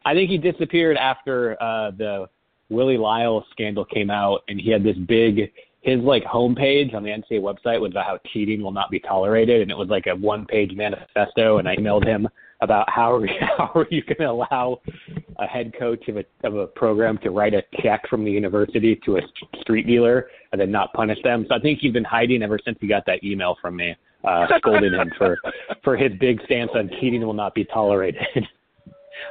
[0.05, 2.27] I think he disappeared after uh the
[2.69, 5.51] Willie Lyles scandal came out and he had this big
[5.81, 9.61] his like homepage on the NCAA website was about how cheating will not be tolerated
[9.61, 12.27] and it was like a one page manifesto and I emailed him
[12.61, 14.81] about how are, how are you going to allow
[15.37, 18.99] a head coach of a of a program to write a check from the university
[19.05, 19.21] to a
[19.61, 21.45] street dealer and then not punish them.
[21.47, 24.47] So I think he's been hiding ever since he got that email from me uh
[24.57, 25.37] scolding him for
[25.83, 28.23] for his big stance on cheating will not be tolerated.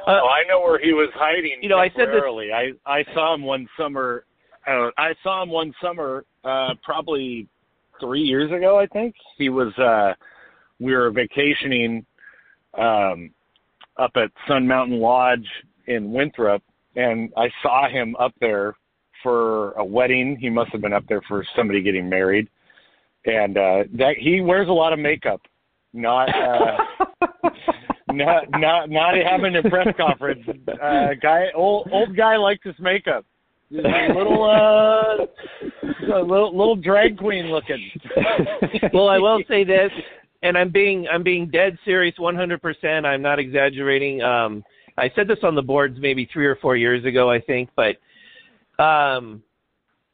[0.07, 1.59] Uh, oh, I know where he was hiding.
[1.61, 2.21] You know, I said this-.
[2.53, 4.25] I I saw him one summer.
[4.67, 7.47] Uh, I saw him one summer, uh, probably
[7.99, 8.79] three years ago.
[8.79, 9.77] I think he was.
[9.77, 10.13] uh
[10.79, 12.05] We were vacationing
[12.77, 13.31] um,
[13.97, 15.47] up at Sun Mountain Lodge
[15.87, 16.61] in Winthrop,
[16.95, 18.75] and I saw him up there
[19.23, 20.37] for a wedding.
[20.39, 22.49] He must have been up there for somebody getting married,
[23.25, 25.41] and uh that he wears a lot of makeup.
[25.93, 26.29] Not.
[26.29, 26.77] uh
[28.17, 30.45] not not not having a press conference.
[30.81, 33.25] Uh, guy, old old guy likes his makeup.
[33.71, 35.25] A little uh,
[36.13, 37.91] a little little drag queen looking.
[38.93, 39.91] well, I will say this,
[40.43, 43.05] and I'm being I'm being dead serious, 100%.
[43.05, 44.21] I'm not exaggerating.
[44.21, 44.63] Um,
[44.97, 47.97] I said this on the boards maybe three or four years ago, I think, but
[48.81, 49.43] um,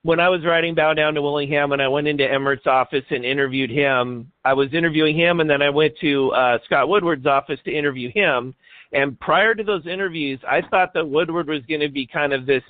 [0.04, 3.24] when I was riding bow down to Willingham and I went into Emmert's office and
[3.24, 7.60] interviewed him, I was interviewing him, and then I went to uh, Scott Woodward's office
[7.66, 8.56] to interview him.
[8.94, 12.46] And prior to those interviews, I thought that Woodward was going to be kind of
[12.46, 12.64] this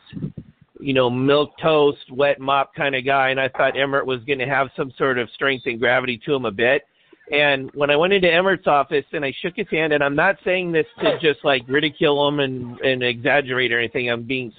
[0.82, 4.40] you know, milk toast, wet mop kind of guy, and I thought Emmert was going
[4.40, 6.84] to have some sort of strength and gravity to him a bit.
[7.32, 10.36] And when I went into Emmert's office and I shook his hand, and I'm not
[10.44, 14.52] saying this to just like ridicule him and, and exaggerate or anything, I'm being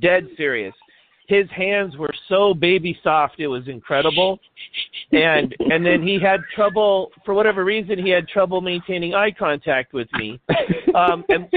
[0.00, 0.74] dead serious.
[1.30, 4.40] His hands were so baby soft, it was incredible.
[5.12, 9.92] And and then he had trouble for whatever reason he had trouble maintaining eye contact
[9.92, 10.40] with me.
[10.92, 11.48] Um, and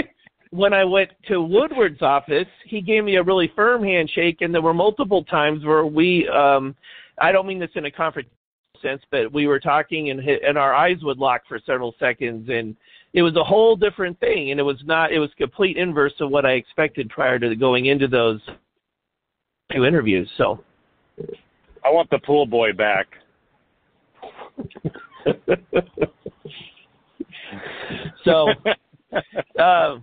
[0.51, 4.61] when I went to Woodward's office, he gave me a really firm handshake, and there
[4.61, 6.75] were multiple times where we, um,
[7.19, 8.27] I don't mean this in a confrontational
[8.79, 12.75] sense, but we were talking and and our eyes would lock for several seconds, and
[13.13, 16.29] it was a whole different thing, and it was not, it was complete inverse of
[16.29, 18.41] what I expected prior to going into those
[19.71, 20.29] Two interviews.
[20.37, 20.63] So
[21.83, 23.07] I want the pool boy back.
[28.25, 28.49] so
[29.59, 29.97] uh,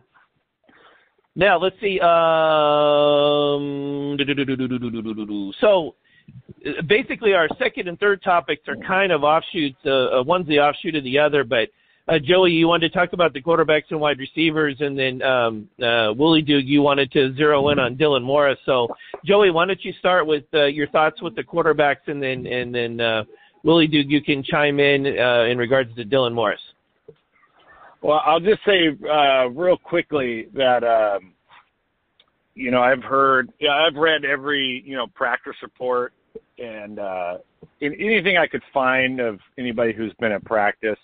[1.34, 1.98] now let's see.
[2.00, 4.16] Um,
[5.60, 5.94] so
[6.86, 9.84] basically, our second and third topics are kind of offshoots.
[9.84, 11.68] Uh, one's the offshoot of the other, but
[12.10, 15.68] uh, Joey, you wanted to talk about the quarterbacks and wide receivers, and then um,
[15.82, 18.58] uh, Willie Duke, you wanted to zero in on Dylan Morris.
[18.66, 18.88] So
[19.24, 22.74] Joey, why don't you start with uh, your thoughts with the quarterbacks, and then and
[22.74, 23.24] then uh,
[23.62, 26.60] Willie Duke, you can chime in uh, in regards to Dylan Morris.
[28.02, 31.32] Well, I'll just say uh, real quickly that um,
[32.54, 36.12] you know I've heard, yeah, I've read every you know practice report
[36.58, 37.38] and uh,
[37.80, 40.98] in anything I could find of anybody who's been at practice,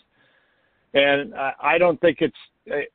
[0.97, 2.37] and I, don't think it's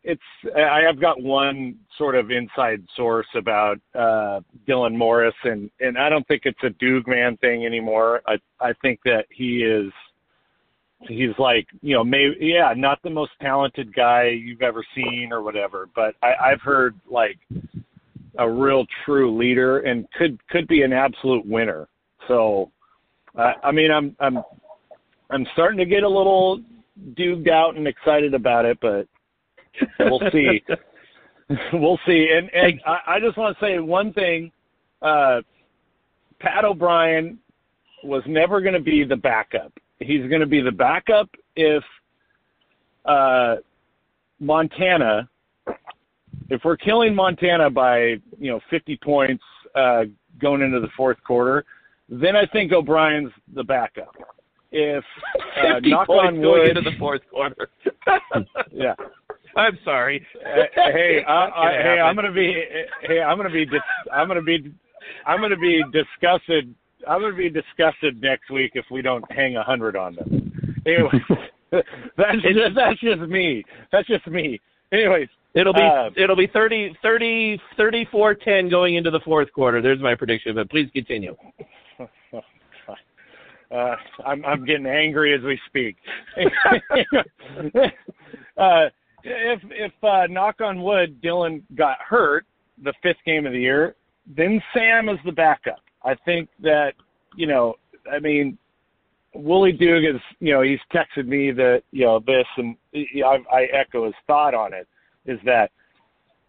[0.04, 0.22] it's.
[0.56, 6.10] I have got one sort of inside source about uh, Dylan Morris, and and I
[6.10, 8.22] don't think it's a Doog man thing anymore.
[8.28, 9.92] I I think that he is
[11.08, 15.42] he's like you know maybe yeah not the most talented guy you've ever seen or
[15.42, 17.40] whatever but i i've heard like
[18.38, 21.88] a real true leader and could could be an absolute winner.
[22.28, 22.72] So,
[23.38, 24.40] uh, I mean, I'm I'm
[25.30, 26.62] I'm starting to get a little
[27.16, 29.08] duped out and excited about it, but
[30.00, 30.64] we'll see.
[31.74, 32.28] we'll see.
[32.36, 34.52] And and I, I just want to say one thing.
[35.02, 35.42] Uh,
[36.40, 37.38] Pat O'Brien
[38.04, 39.72] was never going to be the backup.
[40.00, 41.84] He's going to be the backup if
[43.06, 43.58] uh,
[44.40, 45.30] Montana,
[46.50, 49.44] if we're killing Montana by you know 50 points
[49.76, 50.04] uh,
[50.40, 51.64] going into the fourth quarter,
[52.10, 54.16] then I think O'Brien's the backup.
[54.72, 55.04] If
[55.58, 57.70] uh, 50 knock on going wood, into the fourth quarter.
[58.72, 58.96] yeah.
[59.56, 60.26] I'm sorry.
[60.46, 62.64] Uh, hey, I, I, hey, I'm gonna be,
[63.02, 63.82] hey, I'm gonna be, dis,
[64.14, 64.74] I'm gonna be,
[65.26, 66.74] I'm gonna be disgusted.
[67.06, 70.76] I'm gonna be disgusted next week if we don't hang a hundred on them.
[70.86, 71.22] Anyway,
[72.18, 73.66] that's just, that's just me.
[73.92, 74.62] That's just me.
[74.94, 79.82] Anyways, It'll be Uh, it'll be 30 30 34 10 going into the fourth quarter.
[79.82, 81.36] There's my prediction, but please continue.
[83.74, 85.96] Uh, I'm I'm getting angry as we speak.
[88.58, 88.90] uh,
[89.24, 92.46] if if uh, knock on wood, Dylan got hurt
[92.84, 95.82] the fifth game of the year, then Sam is the backup.
[96.04, 96.94] I think that
[97.36, 97.76] you know,
[98.12, 98.58] I mean,
[99.34, 103.64] Wooly Duke is you know he's texted me that you know this, and I, I
[103.74, 104.88] echo his thought on it.
[105.26, 105.72] Is that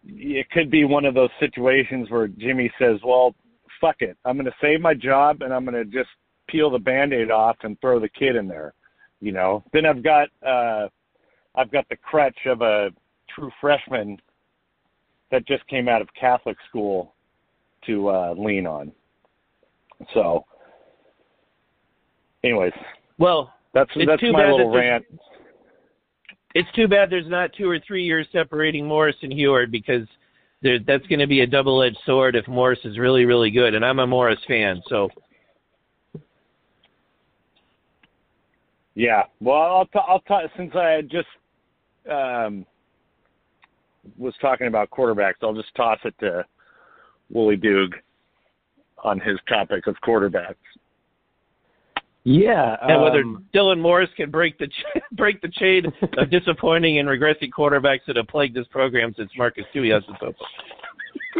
[0.05, 3.35] it could be one of those situations where Jimmy says, "Well,
[3.79, 6.09] fuck it, I'm going to save my job and I'm going to just
[6.47, 8.73] peel the band-aid off and throw the kid in there."
[9.21, 10.87] You know, then I've got uh,
[11.55, 12.89] I've got the crutch of a
[13.33, 14.17] true freshman
[15.31, 17.13] that just came out of Catholic school
[17.85, 18.91] to uh, lean on.
[20.13, 20.45] So,
[22.43, 22.73] anyways,
[23.17, 25.05] Well, that's that's my little that rant.
[26.53, 30.07] it's too bad there's not two or three years separating Morris and Huard because
[30.61, 33.85] there, that's going to be a double-edged sword if Morris is really really good, and
[33.85, 35.09] I'm a Morris fan, so
[38.95, 39.23] Yeah.
[39.39, 41.27] Well, I'll t- I'll t- since I just
[42.09, 42.65] um,
[44.17, 46.45] was talking about quarterbacks, I'll just toss it to
[47.29, 47.93] Wooly Doog
[49.03, 50.55] on his topic of quarterbacks.
[52.25, 52.77] Yeah.
[52.81, 55.85] and whether um, Dylan Morris can break the ch- break the chain
[56.17, 60.13] of disappointing and regressing quarterbacks that have plagued this program since Marcus Tui has the
[60.19, 60.47] football.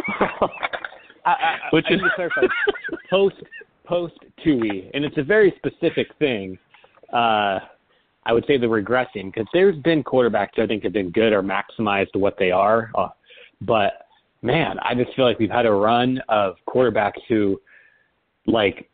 [1.24, 2.42] I, I, Which I is need to clarify
[3.08, 3.36] post
[3.86, 6.58] post TUI, and it's a very specific thing.
[7.12, 7.60] Uh,
[8.26, 11.42] I would say the regressing because there's been quarterbacks I think have been good or
[11.42, 13.08] maximized what they are, uh,
[13.60, 14.04] but
[14.44, 17.60] man, I just feel like we've had a run of quarterbacks who,
[18.46, 18.88] like,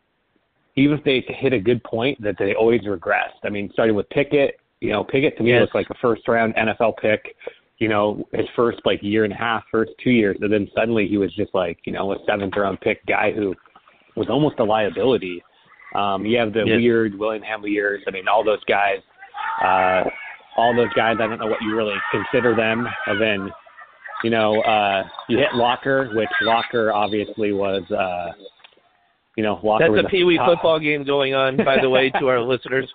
[0.75, 3.39] even if they hit a good point, that they always regressed.
[3.43, 5.61] I mean, starting with Pickett, you know, Pickett to me Yes.
[5.61, 7.35] looked like a first round NFL pick.
[7.77, 11.07] You know, his first like year and a half, first two years, and then suddenly
[11.07, 13.55] he was just like, you know, a seventh round pick guy who
[14.15, 15.43] was almost a liability.
[15.95, 16.77] Um, you have the Yes.
[16.77, 18.01] weird Willingham years.
[18.07, 18.99] I mean, all those guys,
[19.63, 20.03] uh,
[20.57, 21.17] all those guys.
[21.19, 22.87] I don't know what you really consider them.
[23.07, 23.51] And then,
[24.23, 28.31] you know, uh, you hit Locker, which Locker obviously was, uh,
[29.35, 32.09] you know, Locker That's was a Pee Wee football game going on, by the way,
[32.19, 32.89] to our listeners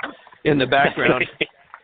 [0.44, 1.24] in the background.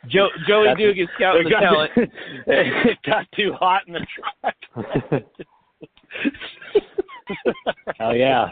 [0.08, 1.92] Joe, Joey That's- Duke is scouting the got, talent.
[2.46, 4.54] it got too hot in the truck.
[7.98, 8.48] Hell yeah.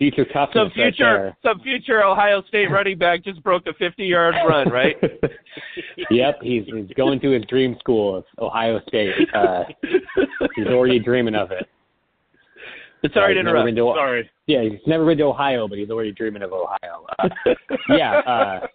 [0.00, 4.34] Future toughness Some right future, some future Ohio State running back just broke a 50-yard
[4.48, 4.96] run, right?
[6.10, 9.12] yep, he's he's going to his dream school of Ohio State.
[9.34, 9.64] Uh,
[10.56, 11.68] he's already dreaming of it.
[13.12, 13.68] Sorry to interrupt.
[13.76, 14.30] to- Sorry.
[14.46, 17.04] Yeah, he's never been to Ohio, but he's already dreaming of Ohio.
[17.18, 17.28] Uh,
[17.90, 18.66] yeah, uh,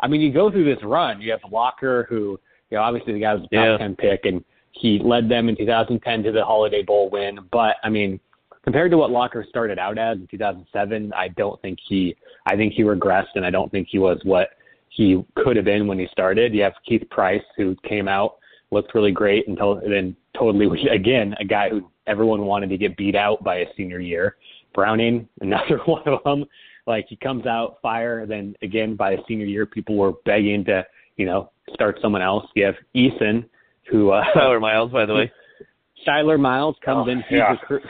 [0.00, 1.22] I mean, you go through this run.
[1.22, 2.38] You have Walker, who,
[2.70, 3.76] you know, obviously the guy was a top Yeah.
[3.78, 7.38] ten pick, and he led them in 2010 to the Holiday Bowl win.
[7.50, 8.20] But I mean,
[8.64, 12.16] compared to what Locker started out as in 2007, I don't think he.
[12.46, 14.50] I think he regressed, and I don't think he was what
[14.88, 16.54] he could have been when he started.
[16.54, 18.36] You have Keith Price, who came out,
[18.70, 23.14] looked really great until then totally again a guy who everyone wanted to get beat
[23.14, 24.36] out by his senior year.
[24.74, 26.44] Browning, another one of them.
[26.86, 30.84] Like he comes out fire, then again by his senior year, people were begging to,
[31.16, 32.44] you know, start someone else.
[32.56, 33.44] You have Eason,
[33.90, 35.32] who uh, Tyler Miles, by the way.
[36.04, 37.52] Cyler Miles comes Oh, in huge, yeah.
[37.52, 37.82] recruit,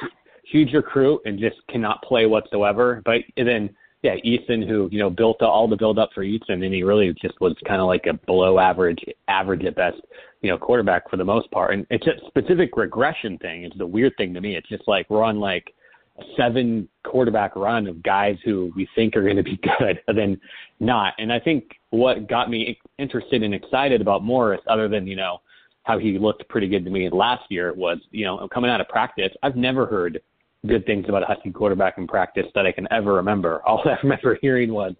[0.53, 3.03] huge recruit and just cannot play whatsoever.
[3.05, 3.71] But and then
[4.03, 7.15] yeah, Eason who you know built all the build up for Eason and he really
[7.21, 9.99] just was kind of like a below average, average at best,
[10.43, 11.73] you know, quarterback for the most part.
[11.75, 13.65] And it's a specific regression thing.
[13.65, 14.57] It's the weird thing to me.
[14.57, 15.73] It's just like we're on like
[16.19, 20.19] a seven quarterback run of guys who we think are going to be good and
[20.19, 20.41] then
[20.81, 21.15] not.
[21.19, 25.39] And I think what got me interested and excited about Morris, other than you know
[25.85, 28.89] how he looked pretty good to me last year was, you know, coming out of
[28.89, 30.21] practice, I've never heard
[30.67, 33.63] good things about a Husky quarterback in practice that I can ever remember.
[33.67, 34.95] All I remember hearing was,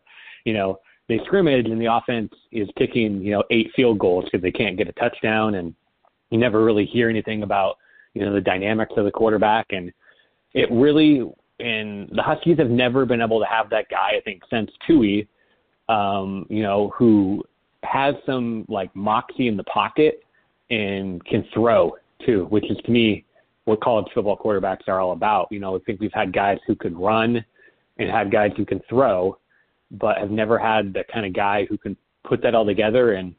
[0.45, 4.43] you know, they scrimmage and the offense is kicking, you know, eight field goals because
[4.43, 5.75] they can't get a touchdown and
[6.31, 7.77] you never really hear anything about,
[8.15, 9.93] you know, the dynamics of the quarterback and
[10.55, 11.23] it really
[11.61, 15.29] and the Huskies have never been able to have that guy, I think, since Tui,
[15.89, 17.45] um, you know, who
[17.85, 20.23] has some like moxie in the pocket
[20.71, 23.25] and can throw too, which is to me
[23.65, 25.49] what college football quarterbacks are all about.
[25.51, 27.45] You know, I think we've had guys who could run
[27.99, 29.39] and had guys who can throw,
[29.93, 33.35] but have never had the kind of guy who can put that all together and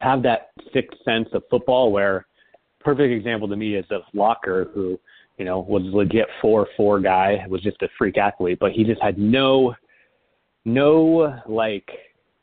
[0.00, 2.26] have that sixth sense of football where
[2.80, 4.98] perfect example to me is of Locker who,
[5.38, 8.84] you know, was a legit four four guy, was just a freak athlete, but he
[8.84, 9.74] just had no
[10.64, 11.88] no like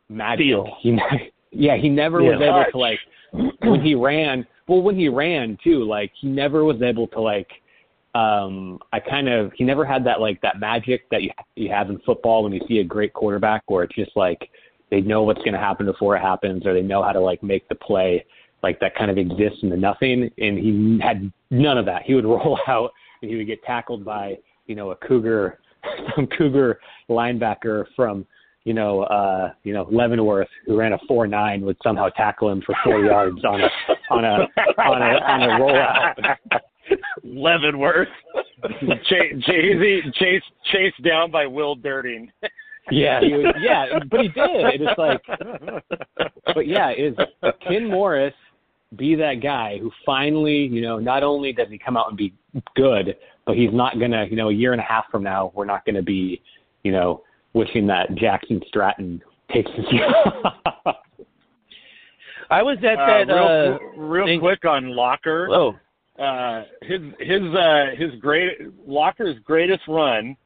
[0.09, 0.45] magic.
[0.45, 0.78] Feel.
[0.82, 0.97] He,
[1.51, 2.32] yeah, he never Yeah.
[2.32, 2.99] was able to like
[3.63, 7.49] when he ran well when he ran too like he never was able to like
[8.15, 11.89] um i kind of he never had that like that magic that you you have
[11.89, 14.49] in football when you see a great quarterback where it's just like
[14.91, 17.41] they know what's going to happen before it happens or they know how to like
[17.41, 18.23] make the play
[18.65, 20.31] like that kind of exists in the nothing.
[20.39, 22.01] And he had none of that.
[22.01, 25.59] He would roll out and he would get tackled by you know a cougar
[26.15, 26.79] some cougar
[27.09, 28.25] linebacker from
[28.66, 32.61] you know, uh, you know, Leavenworth, who ran a four nine, would somehow tackle him
[32.66, 33.70] for four yards on a
[34.11, 36.59] on a on a on a rollout.
[37.24, 38.09] Leavenworth.
[38.63, 42.32] Ch- Jay-Z chase chased down by Will Dirting.
[42.91, 44.82] Yeah, he was, yeah, but he did.
[44.82, 45.22] It's like,
[46.53, 47.16] but yeah, is
[47.68, 48.34] Ken Morris
[48.95, 52.34] be that guy who finally, you know, not only does he come out and be
[52.76, 55.66] good, but he's not gonna, you know, a year and a half from now, we're
[55.66, 56.41] not gonna be,
[56.84, 57.24] you know,
[57.55, 59.19] wishing that Jackson Stratton
[59.51, 60.53] takes his job.
[62.51, 63.27] I was at Uh, that.
[63.27, 65.47] real uh, real thing- quick on Locker.
[65.49, 65.75] oh,
[66.21, 68.51] uh, his his uh, his great
[68.87, 70.37] Locker's greatest run,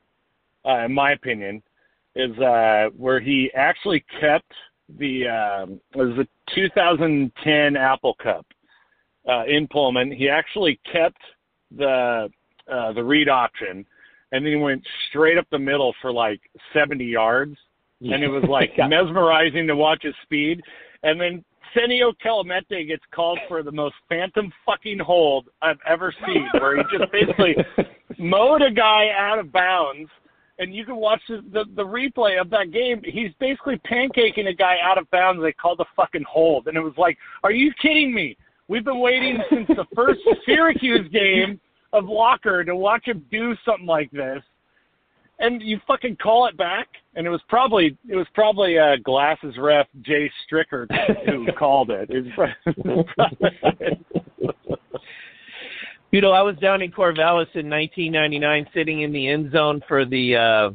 [0.65, 1.61] uh, in my opinion,
[2.15, 4.51] is uh, where he actually kept
[4.97, 8.45] the um, it was the 2010 Apple Cup
[9.27, 10.11] uh, in Pullman.
[10.11, 11.21] He actually kept
[11.75, 12.29] the
[12.71, 13.85] uh, the read option,
[14.31, 16.39] and then he went straight up the middle for like
[16.73, 17.55] 70 yards,
[18.01, 18.87] and it was like Yeah.
[18.87, 20.61] mesmerizing to watch his speed.
[21.03, 21.43] And then
[21.75, 26.83] Senio Kelemete gets called for the most phantom fucking hold I've ever seen, where he
[26.97, 27.55] just basically
[28.17, 30.09] mowed a guy out of bounds.
[30.61, 33.01] And you can watch the, the the replay of that game.
[33.05, 35.41] He's basically pancaking a guy out of bounds.
[35.41, 38.35] They called the fucking hold, and it was like, "Are you kidding me?
[38.67, 41.61] We've been waiting since the first Syracuse game
[41.93, 44.41] of Locker to watch him do something like this."
[45.39, 46.87] and you fucking call it back.
[47.15, 50.87] And it was probably it was probably uh, glasses ref Jay Stricker
[51.25, 52.09] who called it.
[52.11, 52.25] It
[56.11, 60.05] you know, I was down in Corvallis in 1999, sitting in the end zone for
[60.05, 60.69] the uh,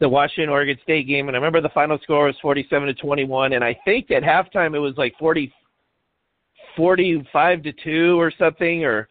[0.00, 3.52] the Washington Oregon State game, and I remember the final score was 47 to 21,
[3.52, 5.52] and I think at halftime it was like 40,
[6.74, 9.10] 45 to two or something, or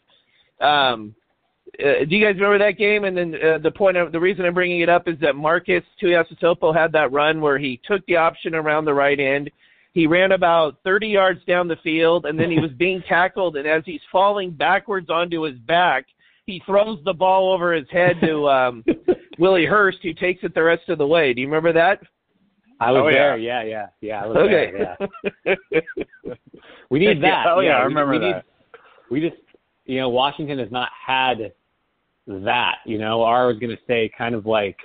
[0.59, 1.13] um,
[1.79, 3.03] uh, do you guys remember that game?
[3.05, 5.83] And then uh, the point of the reason I'm bringing it up is that Marcus
[6.01, 9.49] Tuiasosopo had that run where he took the option around the right end.
[9.93, 13.55] He ran about 30 yards down the field, and then he was being tackled.
[13.57, 16.05] And as he's falling backwards onto his back,
[16.45, 18.83] he throws the ball over his head to um,
[19.39, 21.33] Willie Hurst, who takes it the rest of the way.
[21.33, 22.01] Do you remember that?
[22.81, 23.37] I was Oh, there.
[23.37, 24.23] Yeah, yeah, yeah.
[24.23, 24.71] I was Okay.
[24.71, 24.97] there.
[25.45, 25.55] Yeah.
[26.89, 27.45] We need that.
[27.47, 28.25] Oh yeah, I we- remember we that.
[28.25, 28.43] Need,
[29.11, 29.41] we just,
[29.85, 31.51] you know, Washington has not had
[32.29, 32.77] that.
[32.85, 34.77] You know, I was going to say kind of like,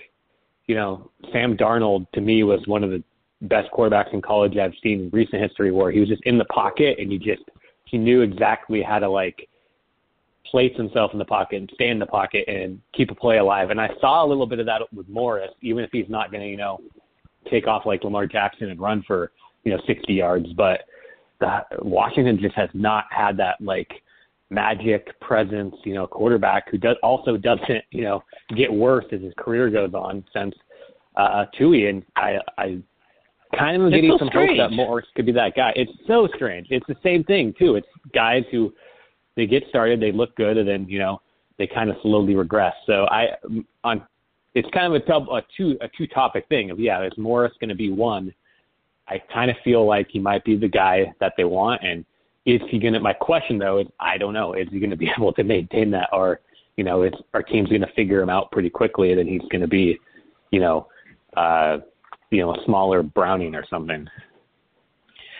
[0.66, 3.02] you know, Sam Darnold to me was one of the
[3.42, 6.46] best quarterbacks in college I've seen in recent history, where he was just in the
[6.46, 7.42] pocket and he just
[7.84, 9.48] he knew exactly how to like
[10.50, 13.70] place himself in the pocket and stay in the pocket and keep a play alive.
[13.70, 16.42] And I saw a little bit of that with Morris, even if he's not going
[16.42, 16.80] to, you know,
[17.50, 19.32] take off like Lamar Jackson and run for
[19.64, 20.82] you know 60 yards, but
[21.40, 23.90] the, Washington just has not had that like
[24.54, 28.22] magic presence, you know, quarterback who does also doesn't you know
[28.56, 30.54] get worse as his career goes on since
[31.16, 32.78] uh, Tui, and I I
[33.56, 34.58] kind of am getting so some strange.
[34.58, 35.72] hope that Morris could be that guy.
[35.76, 36.68] It's so strange.
[36.70, 37.76] It's the same thing too.
[37.76, 38.72] It's guys who
[39.36, 41.20] they get started, they look good, and then you know
[41.58, 42.74] they kind of slowly regress.
[42.86, 43.28] So I
[43.82, 44.02] on
[44.54, 47.52] it's kind of a, tub, a two a two topic thing of yeah, is Morris
[47.60, 48.32] going to be one?
[49.06, 52.04] I kind of feel like he might be the guy that they want, and
[52.46, 53.00] is he going to?
[53.00, 54.54] My question though is I don't know.
[54.54, 56.40] Is he going to be able to maintain that, or
[56.76, 59.42] you know, is our team's going to figure him out pretty quickly, and then he's
[59.50, 59.98] going to be,
[60.50, 60.88] you know,
[61.36, 61.78] uh,
[62.30, 64.06] you know, a smaller Browning or something.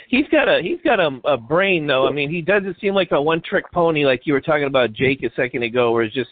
[0.09, 2.07] he's got a he's got a, a brain though.
[2.07, 4.93] I mean, he doesn't seem like a one trick pony like you were talking about
[4.93, 6.31] Jake a second ago, where it's just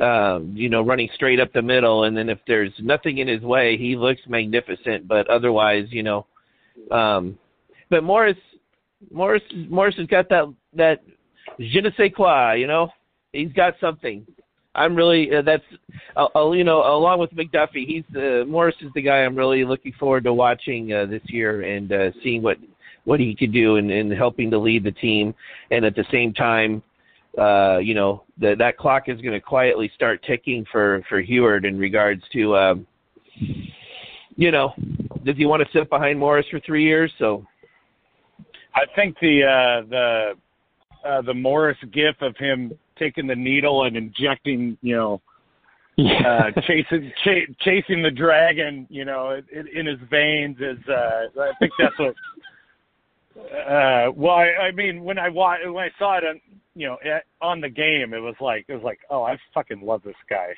[0.00, 3.42] um, you know running straight up the middle, and then if there's nothing in his
[3.42, 5.06] way, he looks magnificent.
[5.06, 6.26] But otherwise, you know,
[6.90, 7.38] um,
[7.90, 8.36] but Morris
[9.12, 10.44] Morris Morris has got that
[10.74, 11.00] that
[11.58, 12.90] je ne sais quoi, you know,
[13.32, 14.26] he's got something.
[14.74, 15.64] I'm really uh, that's
[16.16, 19.64] uh, uh, you know along with McDuffie, he's uh, Morris is the guy I'm really
[19.64, 22.58] looking forward to watching uh, this year and uh, seeing what
[23.04, 25.34] what he could do in, in helping to lead the team,
[25.70, 26.82] and at the same time,
[27.36, 31.64] uh, you know that that clock is going to quietly start ticking for for Huard
[31.64, 32.86] in regards to um,
[34.36, 34.72] you know
[35.24, 37.12] does he want to sit behind Morris for three years?
[37.18, 37.44] So
[38.74, 40.32] I think the uh, the
[41.04, 45.22] uh, the Morris gif of him taking the needle and injecting, you know,
[45.98, 50.78] uh, chasing ch- chasing the dragon, you know, in, in his veins is.
[50.88, 52.14] Uh, I think that's what.
[53.38, 56.40] Uh, well, I, I mean, when I wa- when I saw it on,
[56.74, 59.80] you know, at, on the game, it was like it was like, oh, I fucking
[59.82, 60.54] love this guy.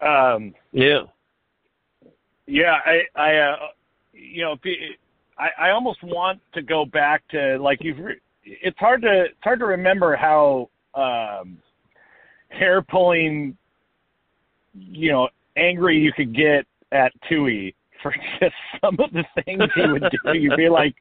[0.34, 1.02] um, yeah,
[2.46, 3.56] yeah, I, I, uh,
[4.14, 4.56] you know,
[5.38, 7.98] I, I almost want to go back to like you've.
[7.98, 11.58] Re- it's hard to it's hard to remember how um,
[12.48, 13.56] hair pulling,
[14.74, 19.86] you know, angry you could get at Tui for just some of the things he
[19.86, 20.38] would do.
[20.38, 20.94] You'd be like,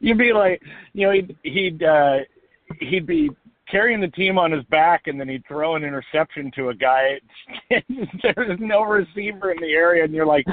[0.00, 0.60] you'd be like,
[0.92, 2.18] you know, he'd he'd uh,
[2.80, 3.30] he'd be
[3.70, 7.20] carrying the team on his back and then he'd throw an interception to a guy.
[7.70, 10.46] There's no receiver in the area, and you're like,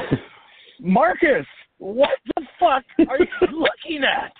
[0.79, 1.45] Marcus,
[1.77, 4.31] what the fuck are you looking at?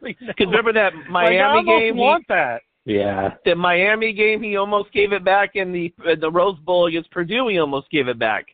[0.00, 1.96] Because remember that Miami like, game?
[1.96, 2.62] Want he, that?
[2.84, 3.34] Yeah.
[3.44, 5.56] The Miami game, he almost gave it back.
[5.56, 8.46] In the uh, the Rose Bowl against Purdue, he almost gave it back.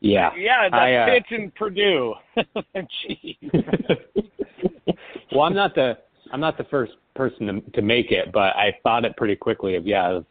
[0.00, 0.30] Yeah.
[0.36, 2.14] Yeah, that I, uh, pitch in Purdue.
[2.76, 3.38] Jeez.
[5.32, 5.98] well, I'm not the
[6.32, 9.76] I'm not the first person to, to make it, but I thought it pretty quickly
[9.76, 10.26] of yeah, of,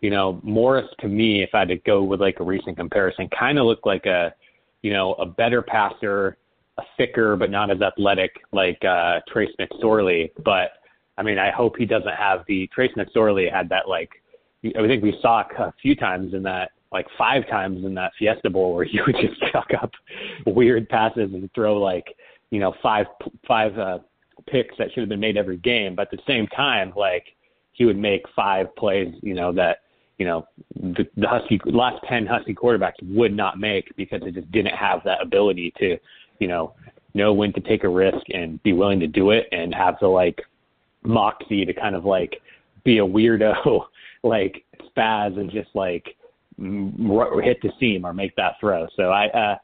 [0.00, 3.28] you know, Morris to me, if I had to go with like a recent comparison,
[3.36, 4.32] kind of looked like a,
[4.82, 6.36] you know, a better passer,
[6.78, 10.30] a thicker but not as athletic like uh, Trace McSorley.
[10.44, 10.70] But
[11.18, 14.10] I mean, I hope he doesn't have the Trace McSorley had that like
[14.64, 18.50] I think we saw a few times in that like five times in that Fiesta
[18.50, 19.90] Bowl where he would just chuck up
[20.46, 22.06] weird passes and throw like
[22.50, 23.06] you know five
[23.46, 23.98] five uh,
[24.46, 25.94] picks that should have been made every game.
[25.94, 27.24] But at the same time, like
[27.72, 29.78] he would make five plays, you know that
[30.18, 34.50] you know the, the Husky last ten Husky quarterbacks would not make because they just
[34.50, 35.98] didn't have that ability to
[36.38, 36.74] you know
[37.16, 40.06] know when to take a risk and be willing to do it and have the
[40.06, 40.40] like
[41.02, 42.36] moxie to kind of like
[42.84, 43.80] be a weirdo
[44.22, 44.64] like
[44.96, 46.16] spaz and just like
[46.58, 48.86] hit the seam or make that throw.
[48.96, 49.56] So I uh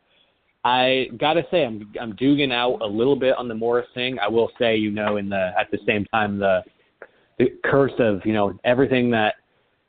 [0.64, 4.18] I gotta say I'm I'm duging out a little bit on the Morris thing.
[4.18, 6.62] I will say, you know, in the at the same time the
[7.38, 9.36] the curse of, you know, everything that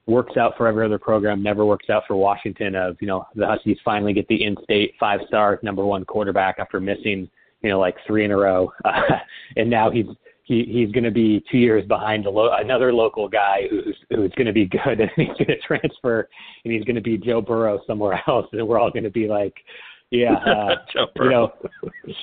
[0.06, 3.48] works out for every other program never works out for Washington of, you know, the
[3.48, 7.30] Huskies finally get the in state five star number one quarterback after missing,
[7.62, 8.72] you know, like three in a row.
[8.84, 9.02] Uh,
[9.56, 10.08] and now he's
[10.44, 14.32] he he's going to be two years behind a lo- another local guy who's who's
[14.34, 16.28] going to be good, and he's going to transfer,
[16.64, 19.28] and he's going to be Joe Burrow somewhere else, and we're all going to be
[19.28, 19.56] like,
[20.14, 20.76] yeah, uh,
[21.16, 21.52] you know,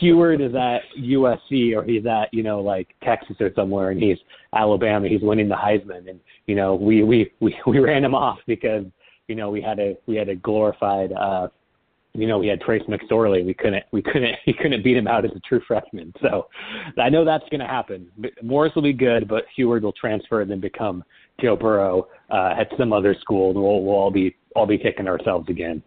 [0.00, 4.18] Huard is at USC or he's at you know like Texas or somewhere, and he's
[4.54, 8.38] Alabama, he's winning the Heisman, and you know we we we we ran him off
[8.46, 8.84] because
[9.26, 11.48] you know we had a we had a glorified uh
[12.12, 13.44] you know, we had Trace McSorley.
[13.44, 16.12] We couldn't, we couldn't, he couldn't beat him out as a true freshman.
[16.20, 16.48] So
[16.98, 18.10] I know that's going to happen.
[18.42, 21.04] Morris will be good, but Huard will transfer and then become
[21.40, 25.06] Joe Burrow uh, at some other school, and we'll, we'll all be, all be kicking
[25.06, 25.82] ourselves again.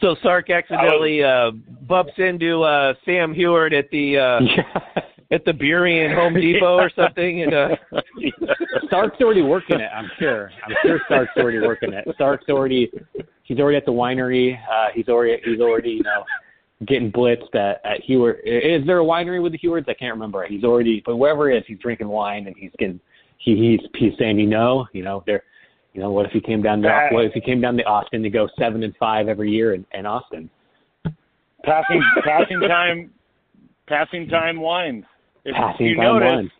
[0.00, 1.52] So Sark accidentally uh,
[1.86, 5.02] bumps into uh, Sam Huard at the uh, yeah.
[5.30, 7.76] at the Burien Home Depot or something, and uh,
[8.90, 9.90] Sark's already working it.
[9.94, 10.50] I'm sure.
[10.64, 12.06] I'm sure Sark's already working it.
[12.18, 12.90] Sark's already
[13.44, 14.58] he's already at the winery.
[14.70, 16.24] Uh, he's already he's already you know
[16.86, 18.40] getting blitzed at at Huard.
[18.44, 19.88] Is there a winery with the Huards?
[19.88, 20.46] I can't remember.
[20.46, 23.00] He's already but wherever it is, he's drinking wine and he's getting
[23.38, 25.42] he he's he's saying you know you know they're
[25.96, 28.22] you know, what if he came down to what if he came down to Austin
[28.22, 30.50] to go seven and five every year in, in Austin?
[31.64, 33.10] Passing passing time
[33.88, 35.04] passing time wines.
[35.46, 36.50] If passing you time notice, wines.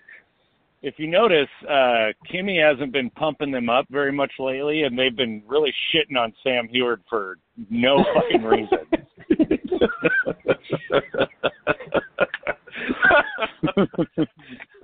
[0.81, 5.15] If you notice, uh Kimmy hasn't been pumping them up very much lately, and they've
[5.15, 7.37] been really shitting on Sam Huard for
[7.69, 8.79] no fucking reason.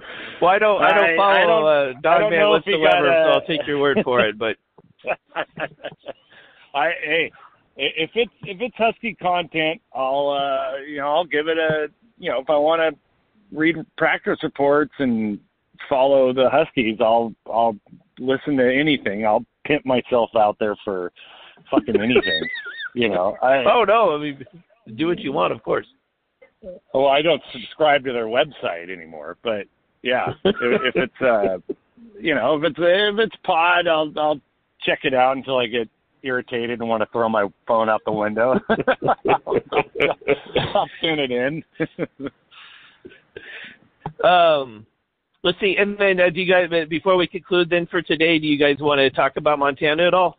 [0.42, 0.82] well, I don't.
[0.82, 3.98] I don't follow I don't, uh, Dawgman whatsoever, got, uh, so I'll take your word
[4.04, 4.38] for it.
[4.38, 4.56] But
[6.74, 7.32] I hey,
[7.76, 11.88] if it's if it's Husky content, I'll uh, you know I'll give it a
[12.18, 12.98] you know if I want to
[13.56, 15.38] read practice reports and
[15.88, 17.76] follow the Huskies, I'll I'll
[18.18, 19.24] listen to anything.
[19.24, 21.12] I'll pimp myself out there for
[21.70, 22.48] fucking anything.
[22.94, 23.36] you know.
[23.42, 24.44] I, oh no, I mean,
[24.96, 25.86] do what you want, of course.
[26.94, 29.66] Well, I don't subscribe to their website anymore, but
[30.02, 31.58] yeah, if, if it's uh,
[32.20, 34.40] you know, if it's if it's pod, I'll I'll
[34.84, 35.88] check it out until I get
[36.22, 38.60] irritated and want to throw my phone out the window.
[40.74, 41.64] I'll tune it in.
[44.24, 44.86] um,
[45.42, 48.38] let's see, and then uh, do you guys before we conclude then for today?
[48.38, 50.36] Do you guys want to talk about Montana at all?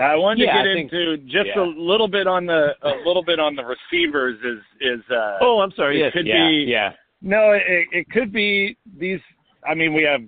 [0.00, 1.62] I wanted yeah, to get think, into just yeah.
[1.62, 4.38] a little bit on the a little bit on the receivers.
[4.38, 6.00] Is is uh, oh, I'm sorry.
[6.00, 6.92] It yes, could yeah, be, yeah.
[7.22, 9.20] No, it, it could be these.
[9.68, 10.22] I mean, we have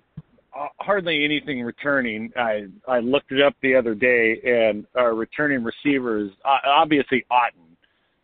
[0.59, 2.31] uh, hardly anything returning.
[2.37, 7.77] I I looked it up the other day, and our returning receivers, obviously Otton,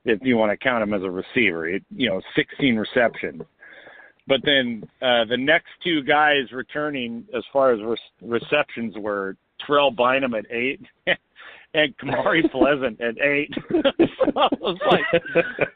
[0.04, 3.42] if you want to count him as a receiver, it, you know, 16 receptions.
[4.26, 9.36] But then uh, the next two guys returning as far as re- receptions were
[9.66, 10.80] Terrell Bynum at eight
[11.74, 13.50] and Kamari Pleasant at eight.
[13.70, 15.24] so it's like it's,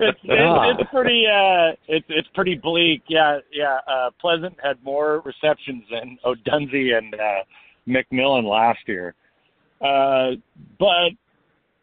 [0.00, 3.02] it's, it's pretty uh it's it's pretty bleak.
[3.08, 3.78] Yeah, yeah.
[3.86, 7.42] Uh Pleasant had more receptions than Odunze and uh
[7.88, 9.14] McMillan last year.
[9.80, 10.32] Uh
[10.78, 11.10] but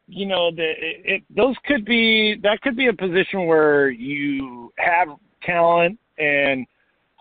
[0.07, 4.71] you know the it, it those could be that could be a position where you
[4.77, 5.09] have
[5.43, 6.65] talent and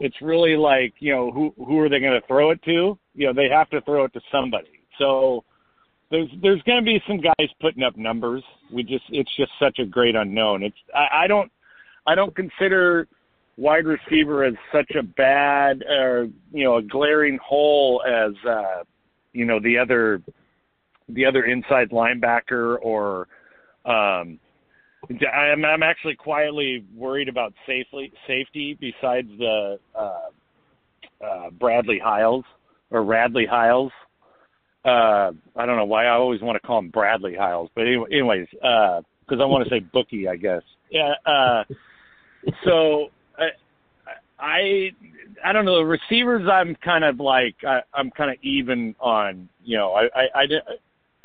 [0.01, 2.99] it's really like, you know, who who are they going to throw it to?
[3.15, 4.81] You know, they have to throw it to somebody.
[4.99, 5.45] So
[6.11, 8.43] there's there's going to be some guys putting up numbers.
[8.73, 10.63] We just it's just such a great unknown.
[10.63, 11.51] It's I, I don't
[12.07, 13.09] I don't consider
[13.57, 18.85] wide receiver as such a bad or you know a glaring hole as uh,
[19.33, 20.23] you know the other
[21.09, 23.29] the other inside linebacker or
[23.85, 24.39] um,
[25.33, 30.21] I'm I'm actually quietly worried about safely safety besides the uh,
[31.25, 32.45] uh, Bradley Hiles
[32.91, 33.93] or Radley Hiles
[34.85, 38.09] uh, I don't know why I always want to call him Bradley Hiles, but anyway,
[38.13, 40.63] anyways, because uh, I want to say Bookie, I guess.
[40.91, 41.13] Yeah.
[41.27, 41.65] Uh,
[42.65, 43.49] so I,
[44.39, 44.91] I,
[45.45, 45.79] I don't know.
[45.79, 49.49] The receivers, I'm kind of like I, I'm kind of even on.
[49.63, 50.45] You know, I, I, I,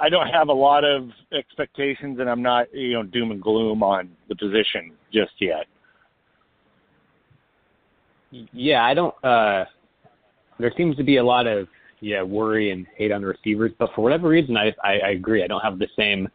[0.03, 3.81] I don't have a lot of expectations, and I'm not you know doom and gloom
[3.81, 5.65] on the position just yet.
[8.51, 9.15] Yeah, I don't.
[9.23, 9.63] uh
[10.59, 11.67] There seems to be a lot of
[12.01, 13.71] yeah, worry and hate on the receivers.
[13.79, 15.41] But for whatever reason, I, I I agree.
[15.41, 16.27] I don't have the same.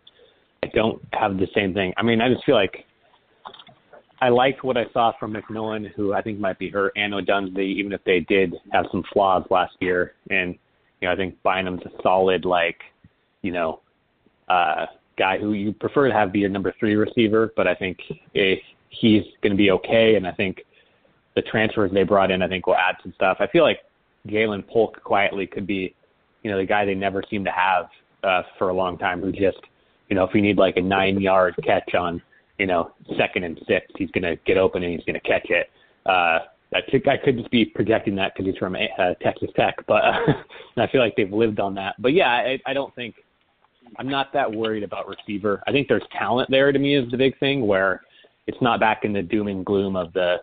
[0.62, 1.92] I don't have the same thing.
[1.98, 2.86] I mean, I just feel like
[4.22, 7.58] I liked what I saw from McMillan, who I think might be hurt, and Odunze,
[7.58, 10.14] even if they did have some flaws last year.
[10.30, 10.56] And
[11.00, 12.80] you know, I think Bynum's a solid, like,
[13.42, 13.80] you know,
[14.48, 14.86] uh,
[15.18, 17.52] guy who you prefer to have be your number three receiver.
[17.56, 17.98] But I think
[18.34, 18.60] if
[18.90, 20.62] he's going to be okay, and I think
[21.34, 23.38] the transfers they brought in, I think will add some stuff.
[23.40, 23.80] I feel like
[24.26, 25.94] Ja'Lynn Polk quietly could be,
[26.42, 27.86] you know, the guy they never seem to have
[28.24, 29.20] uh, for a long time.
[29.20, 29.58] Who just,
[30.08, 32.22] you know, if we need like a nine-yard catch on,
[32.58, 35.46] you know, second and six, he's going to get open and he's going to catch
[35.50, 35.70] it.
[36.06, 36.40] Uh,
[36.74, 40.04] I think I could just be projecting that because he's from uh, Texas Tech, but
[40.04, 40.18] uh,
[40.76, 41.94] I feel like they've lived on that.
[41.98, 43.14] But yeah, I, I don't think
[43.98, 45.62] I'm not that worried about receiver.
[45.66, 48.02] I think there's talent there to me is the big thing where
[48.46, 50.36] it's not back in the doom and gloom of the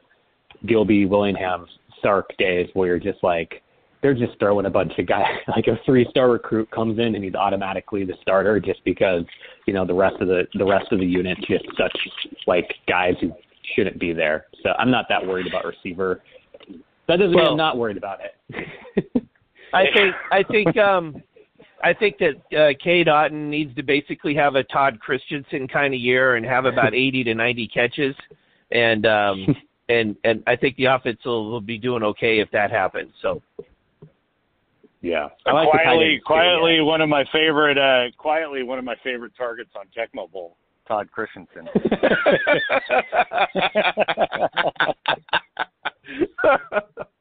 [0.65, 1.67] Gilby, Willingham,
[2.01, 3.61] Sark days where you're just like,
[4.01, 5.25] they're just throwing a bunch of guys.
[5.47, 9.23] Like a three star recruit comes in and he's automatically the starter just because
[9.65, 11.97] you know the rest of the the rest of the unit just such
[12.45, 13.31] like guys who
[13.73, 14.45] shouldn't be there.
[14.61, 16.21] So i'm not that worried about receiver.
[17.07, 18.67] That doesn't well, mean i'm not worried about it.
[19.73, 21.23] I think i think um
[21.85, 25.99] I think that uh, Cade Otton needs to basically have a Todd Christensen kind of
[25.99, 28.15] year and have about 80 to 90 catches,
[28.71, 29.55] and um,
[29.89, 33.13] and and I think the offense will, will be doing okay if that happens.
[33.21, 33.39] So
[35.01, 36.83] yeah, I like quietly, quietly too, yeah.
[36.83, 40.57] one of my favorite, uh, quietly one of my favorite targets on Tecmo Bowl,
[40.87, 41.69] Todd Christensen.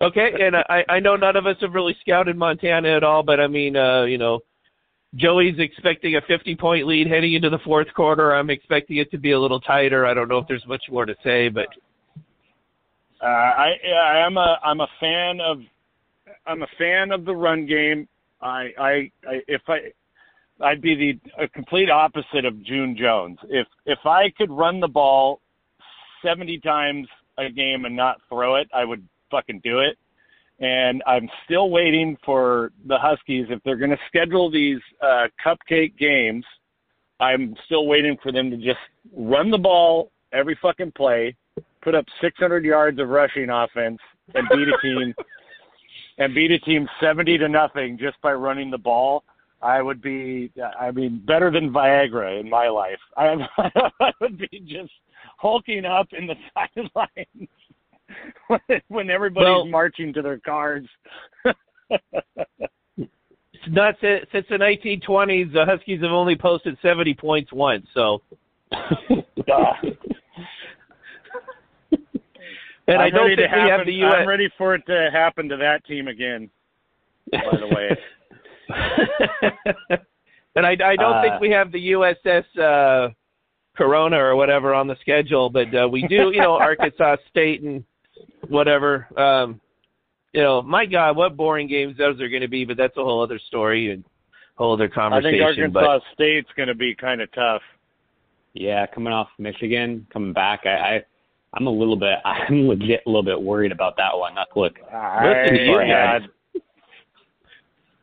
[0.00, 3.40] okay, and I, I know none of us have really scouted Montana at all, but
[3.40, 4.40] I mean, uh, you know,
[5.14, 8.34] Joey's expecting a 50 point lead heading into the fourth quarter.
[8.34, 10.06] I'm expecting it to be a little tighter.
[10.06, 11.68] I don't know if there's much more to say, but
[13.22, 13.72] uh, I
[14.04, 15.58] I am a I'm a fan of
[16.46, 18.08] I'm a fan of the run game.
[18.42, 19.78] I I, I if I
[20.62, 23.38] I'd be the a complete opposite of June Jones.
[23.48, 25.40] If if I could run the ball
[26.22, 27.08] 70 times
[27.38, 29.96] a game and not throw it, I would fucking do it.
[30.58, 35.98] and I'm still waiting for the Huskies if they're going to schedule these uh, cupcake
[35.98, 36.44] games.
[37.20, 38.78] I'm still waiting for them to just
[39.14, 41.34] run the ball every fucking play,
[41.82, 43.98] put up 600 yards of rushing offense,
[44.34, 45.14] and beat a team
[46.18, 49.24] and beat a team 70 to nothing just by running the ball.
[49.62, 52.98] I would be, I mean, better than Viagra in my life.
[53.16, 53.36] I,
[54.00, 54.92] I would be just
[55.38, 57.48] hulking up in the sidelines
[58.88, 60.84] when everybody's Well- marching to their cars.
[63.68, 67.86] It- Since the 1920s, the Huskies have only posted 70 points once.
[67.94, 68.22] So,
[68.72, 68.86] and
[72.88, 74.14] I I'm don't ready think we happen, have the U.S.
[74.18, 76.48] I'm ready for it to happen to that team again.
[77.32, 77.96] By the way,
[80.54, 83.08] and I, I don't Uh, think we have the USS uh,
[83.76, 87.82] Corona or whatever on the schedule, but uh, we do, you know, Arkansas State and
[88.48, 89.06] whatever.
[89.18, 89.60] Um,
[90.32, 93.02] you know, my God, what boring games those are going to be, but that's a
[93.02, 94.04] whole other story and
[94.56, 95.34] whole other conversation.
[95.34, 95.64] I conversation.
[95.64, 97.62] think but Arkansas State's going to be kind of tough.
[98.52, 101.00] Yeah, coming off Michigan, coming back, I, I
[101.54, 104.34] I'm a little bit, I'm legit a little bit worried about that one.
[104.34, 106.20] Not to look, Listen to you, I-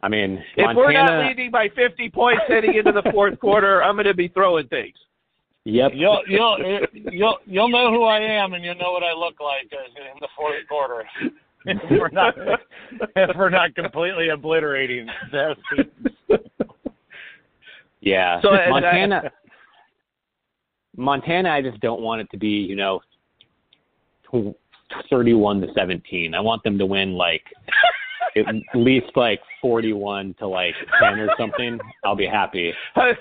[0.01, 0.77] I mean, if Montana.
[0.77, 4.27] we're not leading by 50 points heading into the fourth quarter, I'm going to be
[4.27, 4.95] throwing things.
[5.65, 5.91] Yep.
[5.95, 6.57] You'll you'll
[6.93, 10.27] you'll you'll know who I am, and you'll know what I look like in the
[10.35, 11.05] fourth quarter.
[11.65, 12.35] if we're not
[13.15, 16.41] if we're not completely obliterating the teams.
[18.03, 18.41] Yeah.
[18.41, 19.31] So, and Montana.
[20.95, 23.01] Montana, I just don't want it to be, you know,
[25.09, 26.35] 31 to 17.
[26.35, 27.43] I want them to win like
[28.35, 31.79] at least like 41 to like 10 or something.
[32.03, 32.73] I'll be happy.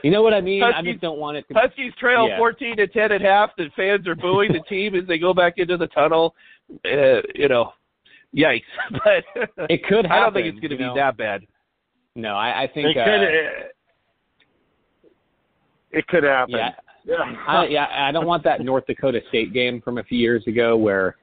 [0.02, 0.62] You know what I mean?
[0.62, 1.54] I Huskies- just don't want it to.
[1.54, 2.38] Huskies trail Yeah.
[2.38, 3.50] 14 to 10 at half.
[3.56, 6.34] The fans are booing the team as they go back into the tunnel.
[6.84, 7.72] Uh, you know,
[8.34, 8.62] yikes!
[9.04, 9.24] But
[9.70, 10.10] It could happen.
[10.12, 10.94] I don't think it's going to be know?
[10.94, 11.42] that bad.
[12.14, 12.96] No, I, I think.
[12.96, 13.70] It uh, could
[15.98, 16.54] it could happen.
[16.56, 16.70] Yeah.
[17.04, 17.34] Yeah.
[17.48, 20.76] I, yeah, I don't want that North Dakota State game from a few years ago
[20.76, 21.16] where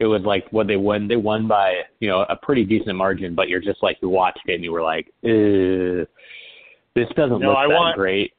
[0.00, 1.06] it was like what they won.
[1.06, 4.40] They won by you know a pretty decent margin, but you're just like you watched
[4.46, 8.32] it and you were like, this doesn't No, look I that want- great.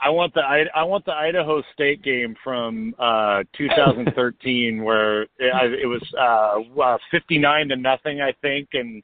[0.00, 5.28] I want the I, I want the Idaho State game from uh 2013 where it,
[5.38, 9.02] it was uh, uh 59 to nothing I think and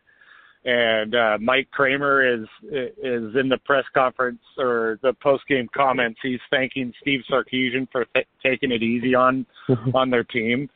[0.66, 6.18] and uh Mike Kramer is is in the press conference or the post game comments
[6.22, 9.46] he's thanking Steve Sarkisian for th- taking it easy on
[9.94, 10.68] on their team.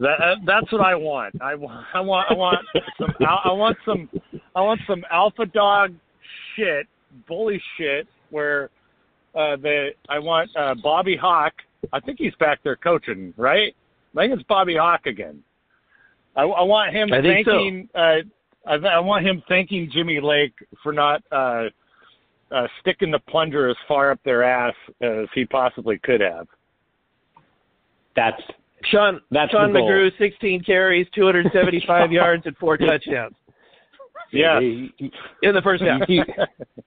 [0.00, 1.40] That uh, that's what I want.
[1.40, 2.58] I want I want I want
[2.98, 4.10] some al- I want some
[4.56, 5.94] I want some alpha dog
[6.56, 6.86] shit,
[7.28, 8.70] bully shit where
[9.36, 11.52] uh the I want uh Bobby Hauck.
[11.92, 13.74] I think he's back there coaching, right?
[14.16, 15.42] I think it's Bobby Hauck again.
[16.36, 17.52] I, I want him I think so.
[17.52, 18.16] thanking uh
[18.66, 21.66] I, I want him thanking Jimmy Lake for not uh
[22.50, 26.48] uh sticking the plunger as far up their ass as he possibly could have.
[28.16, 28.42] That's
[28.90, 29.88] Sean That's Sean the goal.
[29.90, 33.34] McGrew, 16 carries, 275 yards, and four touchdowns
[34.32, 34.60] Yeah.
[34.60, 35.10] you- you-
[35.42, 36.00] in the first half.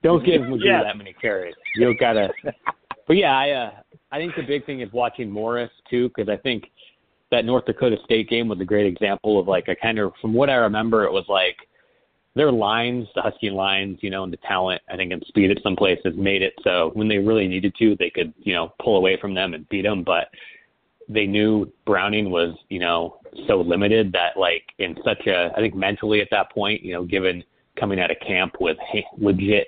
[0.04, 0.84] don't give McGee Yes.
[0.86, 1.56] that many carries.
[1.76, 2.30] You gotta.
[3.08, 3.72] But yeah, I uh,
[4.12, 6.66] I think the big thing is watching Morris too, because I think
[7.32, 10.34] that North Dakota State game was a great example of like a kind of from
[10.34, 11.56] what I remember, it was like
[12.36, 15.62] their lines, the Husky lines, you know, and the talent, I think, and speed at
[15.64, 18.96] some places made it so when they really needed to, they could, you know, pull
[18.98, 20.04] away from them and beat them.
[20.04, 20.28] But
[21.10, 25.76] they knew Browning was, you know, so limited that like in such a, I think
[25.76, 27.44] mentally at that point, you know, given
[27.80, 28.78] coming out of camp with
[29.18, 29.68] legit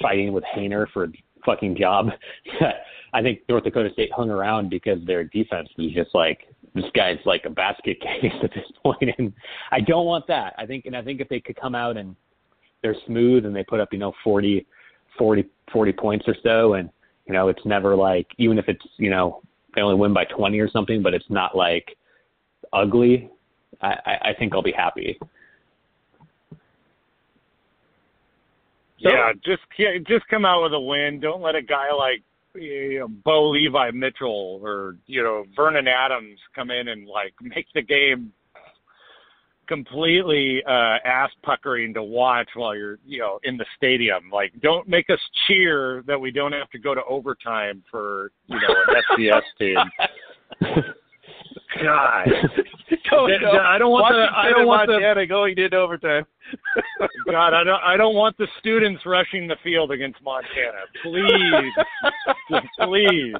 [0.00, 1.08] fighting with Haener for a
[1.44, 2.08] fucking job,
[3.12, 7.18] I think North Dakota State hung around because their defense was just like this guy's
[7.24, 9.32] like a basket case at this point, and
[9.70, 10.54] I don't want that.
[10.56, 12.14] I think, and I think if they could come out and
[12.82, 14.66] they're smooth and they put up, you know, 40,
[15.18, 16.88] 40, 40 points or so, and
[17.26, 19.42] you know, it's never like even if it's you know
[19.74, 21.96] they only win by twenty or something, but it's not like
[22.72, 23.30] ugly.
[23.80, 25.18] I, I, I think I'll be happy.
[29.02, 29.62] So- yeah, just
[30.06, 31.20] just come out with a win.
[31.20, 32.22] Don't let a guy like
[32.54, 37.66] you know, Bo Levi Mitchell or you know Vernon Adams come in and like make
[37.74, 38.32] the game
[39.70, 44.28] completely uh ass puckering to watch while you're you know in the stadium.
[44.32, 48.56] Like, don't make us cheer that we don't have to go to overtime for you
[48.56, 49.76] know an FCS team.
[51.82, 52.26] God,
[53.10, 53.58] Go, Th- go.
[53.58, 56.26] I don't want the- I don't and want the- Montana going into overtime.
[57.30, 60.82] God, I don't I don't want the students rushing the field against Montana.
[61.02, 61.72] Please,
[62.80, 63.34] please.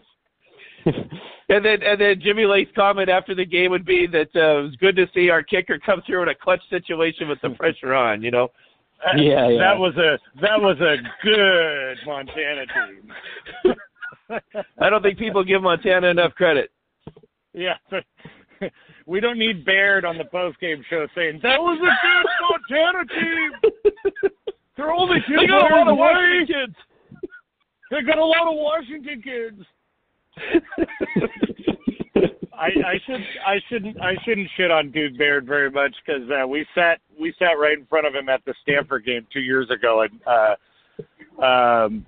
[1.49, 4.63] and then and then Jimmy Lake's comment after the game would be that uh, it
[4.63, 7.95] was good to see our kicker come through in a clutch situation with the pressure
[7.95, 8.23] on.
[8.23, 8.49] You know.
[9.17, 9.59] Yeah, yeah.
[9.59, 14.39] That was a that was a good Montana team.
[14.79, 16.71] I don't think people give Montana enough credit.
[17.53, 17.77] Yeah,
[19.07, 23.05] we don't need Baird on the post game show saying that was a good Montana
[23.07, 24.33] team.
[24.77, 25.97] They're only two They got a lot of.
[25.99, 26.77] Washington kids.
[27.91, 29.67] They got a lot of Washington kids.
[32.53, 36.47] I, I should I shouldn't I shouldn't shit on Dude Baird very much because uh,
[36.47, 39.69] we sat we sat right in front of him at the Stanford game two years
[39.71, 42.05] ago and uh, um,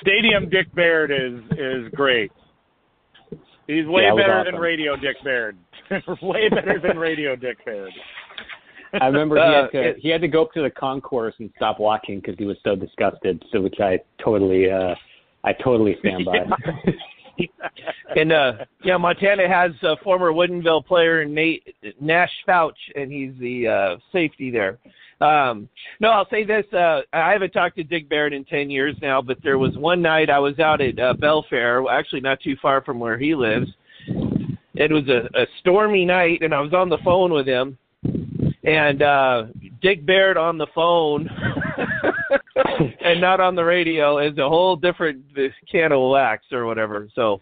[0.00, 2.30] Stadium Dick Baird is is great.
[3.66, 4.52] He's way Yeah, better awesome.
[4.52, 5.56] than Radio Dick Baird.
[6.22, 7.92] way better than Radio Dick Baird.
[9.00, 11.34] I remember he Uh, had to it- he had to go up to the concourse
[11.40, 13.42] and stop watching because he was so disgusted.
[13.52, 14.94] So which I totally uh
[15.42, 16.38] I totally stand by.
[18.16, 18.52] And uh
[18.84, 24.50] yeah, Montana has a former Woodinville player Nate Nash Fouch, and he's the uh safety
[24.50, 24.78] there.
[25.20, 25.68] Um
[26.00, 29.20] no, I'll say this, uh I haven't talked to Dick Barrett in ten years now,
[29.20, 32.82] but there was one night I was out at uh Belfair, actually not too far
[32.82, 33.68] from where he lives.
[34.74, 37.76] It was a, a stormy night and I was on the phone with him
[38.64, 39.44] and uh
[39.82, 41.28] Dick Barrett on the phone
[43.04, 45.24] and not on the radio is a whole different
[45.70, 47.08] can of wax or whatever.
[47.14, 47.40] So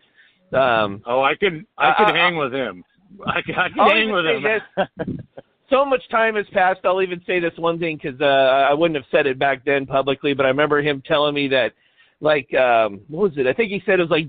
[0.52, 2.84] um Oh, I could I could hang with him.
[3.26, 5.20] I could, I could hang with him.
[5.70, 6.80] so much time has passed.
[6.84, 9.86] I'll even say this one thing because uh, I wouldn't have said it back then
[9.86, 11.72] publicly, but I remember him telling me that,
[12.20, 13.46] like, um, what was it?
[13.46, 14.28] I think he said it was like,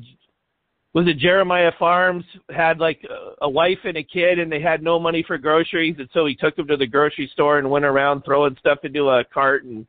[0.94, 4.82] was it Jeremiah Pharms had like a, a wife and a kid, and they had
[4.82, 7.86] no money for groceries, and so he took them to the grocery store and went
[7.86, 9.86] around throwing stuff into a cart and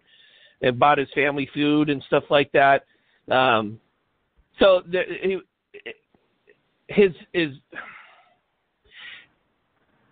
[0.62, 2.84] and bought his family food and stuff like that.
[3.30, 3.80] Um,
[4.58, 5.38] so the, he,
[6.88, 7.50] his his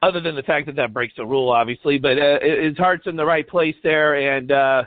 [0.03, 3.17] other than the fact that that breaks the rule, obviously, but uh, his heart's in
[3.17, 4.37] the right place there.
[4.37, 4.85] And uh,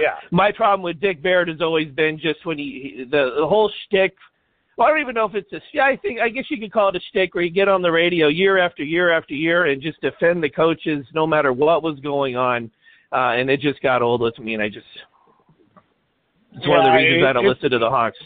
[0.00, 0.16] yeah.
[0.30, 3.70] my problem with Dick Barrett has always been just when he, he the, the whole
[3.86, 4.14] shtick.
[4.76, 5.60] Well, I don't even know if it's a.
[5.72, 7.82] Yeah, I think I guess you could call it a shtick, where you get on
[7.82, 11.82] the radio year after year after year and just defend the coaches no matter what
[11.82, 12.70] was going on,
[13.12, 14.86] uh, and it just got old with me, and I just.
[16.56, 18.18] It's one of the reasons it- I don't listen to the Hawks.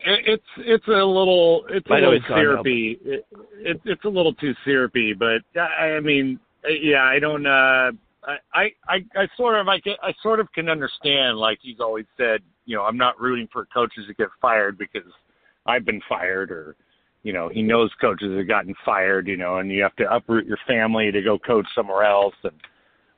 [0.00, 2.98] It, it's it's a little it's a I little it's gone now, syrupy.
[3.04, 3.26] It,
[3.58, 7.46] it, it's a little too syrupy, but I, I mean, yeah, I don't.
[7.46, 7.92] uh
[8.54, 11.38] I, I I sort of I get I sort of can understand.
[11.38, 15.10] Like he's always said, you know, I'm not rooting for coaches to get fired because
[15.66, 16.76] I've been fired, or
[17.22, 19.26] you know, he knows coaches have gotten fired.
[19.26, 22.34] You know, and you have to uproot your family to go coach somewhere else.
[22.44, 22.52] And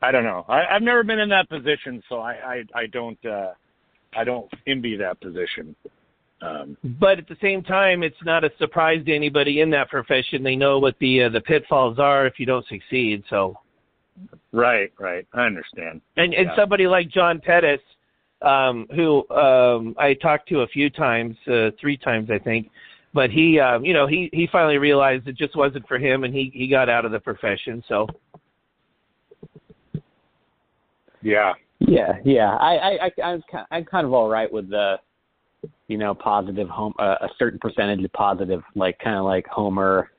[0.03, 0.45] I don't know.
[0.49, 3.53] I, I've never been in that position, so I I, I don't uh
[4.17, 5.75] I don't envy that position.
[6.43, 10.43] Um, but at the same time, it's not a surprise to anybody in that profession.
[10.43, 13.23] They know what the uh, the pitfalls are if you don't succeed.
[13.29, 13.57] So,
[14.53, 15.27] Right, right.
[15.35, 16.01] I understand.
[16.17, 17.81] and and somebody like John Pettis,
[18.43, 22.71] um, who um, I talked to a few times, uh, three times I think,
[23.13, 26.35] but he, um, you know, he he finally realized it just wasn't for him, and
[26.35, 27.85] he he got out of the profession.
[27.87, 28.07] So,
[31.23, 31.53] Yeah.
[31.81, 32.57] Yeah, yeah.
[32.57, 34.97] I, I, I I'm, ki- I'm kind of all right with the,
[35.89, 40.11] you know, positive home, uh, a certain percentage of positive, like kind of like Homer.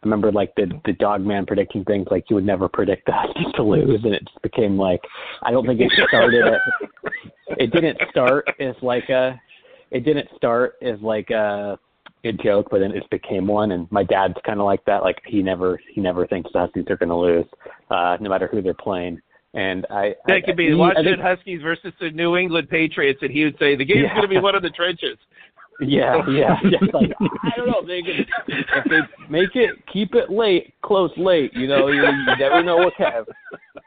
[0.00, 3.26] I remember like the the dog man predicting things like you would never predict us
[3.56, 5.00] to lose, and it just became like
[5.42, 6.46] I don't think it started.
[6.46, 6.60] At,
[7.58, 9.40] it didn't start as like a,
[9.90, 11.76] it didn't start as like a,
[12.24, 13.72] a joke, but then it became one.
[13.72, 15.02] And my dad's kind of like that.
[15.02, 17.46] Like he never he never thinks the Huskies are going to lose,
[17.90, 19.20] uh, no matter who they're playing.
[19.58, 22.68] And I that I, could be he- the Washington think- Huskies versus the New England
[22.70, 24.14] Patriots, and he would say the game's Yeah.
[24.14, 25.18] going to be one of the trenches.
[25.80, 26.56] Yeah, yeah.
[26.70, 29.00] Just like I don't know, they could if they
[29.30, 33.24] make it keep it late, close late, you know, you, you never know what can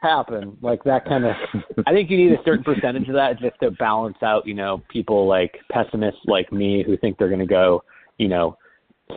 [0.00, 0.56] happen.
[0.62, 1.34] Like that kind of
[1.86, 4.82] I think you need a certain percentage of that just to balance out, you know,
[4.88, 7.82] people like pessimists like me who think they're gonna go,
[8.16, 8.56] you know,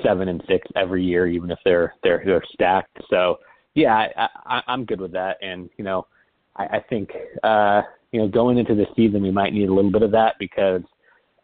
[0.04, 2.98] seven and six every year, even if they're they're they're stacked.
[3.10, 3.40] So
[3.74, 6.08] yeah, I, I I'm good with that and, you know,
[6.56, 7.10] I, I think
[7.44, 7.82] uh,
[8.12, 10.82] you know, going into the season we might need a little bit of that because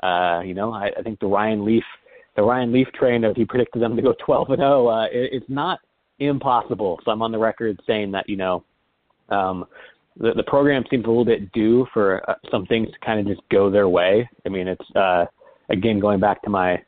[0.03, 1.83] uh, you know, I, I think the Ryan Leaf,
[2.35, 5.29] the Ryan Leaf train, if he predicted them to go 12 and 0, uh, it,
[5.31, 5.79] it's not
[6.19, 6.99] impossible.
[7.03, 8.63] So I'm on the record saying that you know,
[9.29, 9.65] um,
[10.17, 13.27] the the program seems a little bit due for uh, some things to kind of
[13.27, 14.29] just go their way.
[14.45, 15.25] I mean, it's uh,
[15.69, 16.81] again going back to my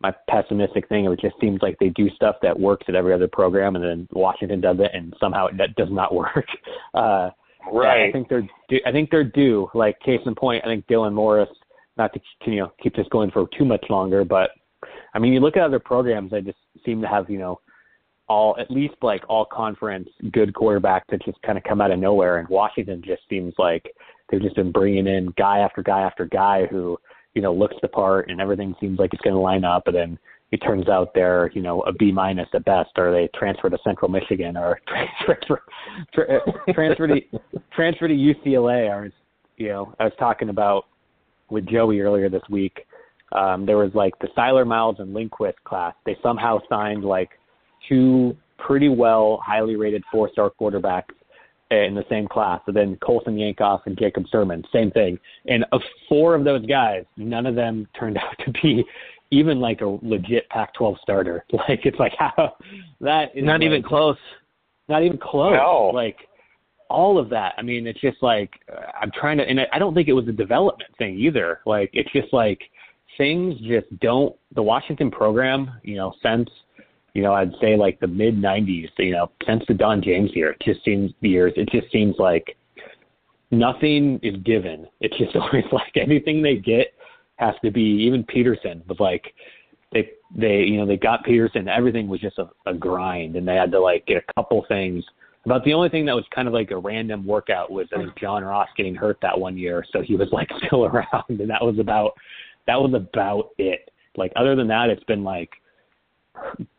[0.00, 1.04] my pessimistic thing.
[1.06, 4.08] It just seems like they do stuff that works at every other program, and then
[4.12, 6.46] Washington does it, and somehow it that does not work.
[6.94, 7.30] Uh,
[7.72, 9.68] yeah, I think they're due, I think they're due.
[9.74, 11.48] Like case in point, I think Dylan Morris
[11.96, 14.50] not to you know keep this going for too much longer, but
[15.14, 17.60] I mean, you look at other programs that just seem to have you know
[18.28, 21.98] all at least like all conference good quarterbacks that just kind of come out of
[21.98, 23.90] nowhere, and Washington just seems like
[24.30, 26.96] they've just been bringing in guy after guy after guy who
[27.34, 29.96] you know looks the part, and everything seems like it's going to line up, and
[29.96, 30.18] then
[30.52, 33.78] it turns out they're you know a B minus at best, or they transfer to
[33.84, 34.80] Central Michigan, or
[35.24, 35.62] transfer
[36.12, 36.40] tra-
[36.74, 37.20] transfer to
[37.72, 38.90] transfer to UCLA.
[38.90, 39.12] I was
[39.56, 40.86] you know I was talking about
[41.50, 42.86] with Joey earlier this week.
[43.32, 45.94] Um, there was like the Cyler Miles and Lindquist class.
[46.04, 47.30] They somehow signed like
[47.88, 51.14] two pretty well, highly rated four star quarterbacks
[51.70, 52.60] in the same class.
[52.66, 55.18] So then Colson Yankoff and Jacob Sirmon, same thing.
[55.46, 58.84] And of four of those guys, none of them turned out to be
[59.30, 61.44] even like a legit Pac-12 starter.
[61.52, 62.56] Like it's like how
[63.00, 64.16] that is not like, even close.
[64.88, 65.54] Not even close.
[65.54, 65.90] No.
[65.94, 66.16] Like
[66.88, 67.54] all of that.
[67.56, 70.26] I mean, it's just like uh, I'm trying to, and I don't think it was
[70.28, 71.60] a development thing either.
[71.64, 72.60] Like it's just like
[73.16, 74.34] things just don't.
[74.54, 76.48] The Washington program, you know, since
[77.14, 80.50] you know, I'd say like the mid '90s, you know, since the Don James year,
[80.52, 81.52] it just seems years.
[81.56, 82.56] It just seems like
[83.50, 84.86] nothing is given.
[85.00, 86.88] It's just always like anything they get
[87.40, 87.82] has to be.
[87.82, 89.34] Even Petersen was like
[89.92, 91.68] they they you know they got Petersen.
[91.68, 95.04] Everything was just a, a grind, and they had to like get a couple things.
[95.46, 98.16] About the only thing that was kind of like a random workout was I think
[98.18, 101.64] John Ross getting hurt that one year, so he was like still around, and that
[101.64, 102.12] was about
[102.66, 103.90] that was about it.
[104.16, 105.50] Like other than that, it's been like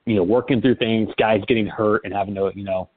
[0.06, 2.90] you know working through things, guys getting hurt and having to you know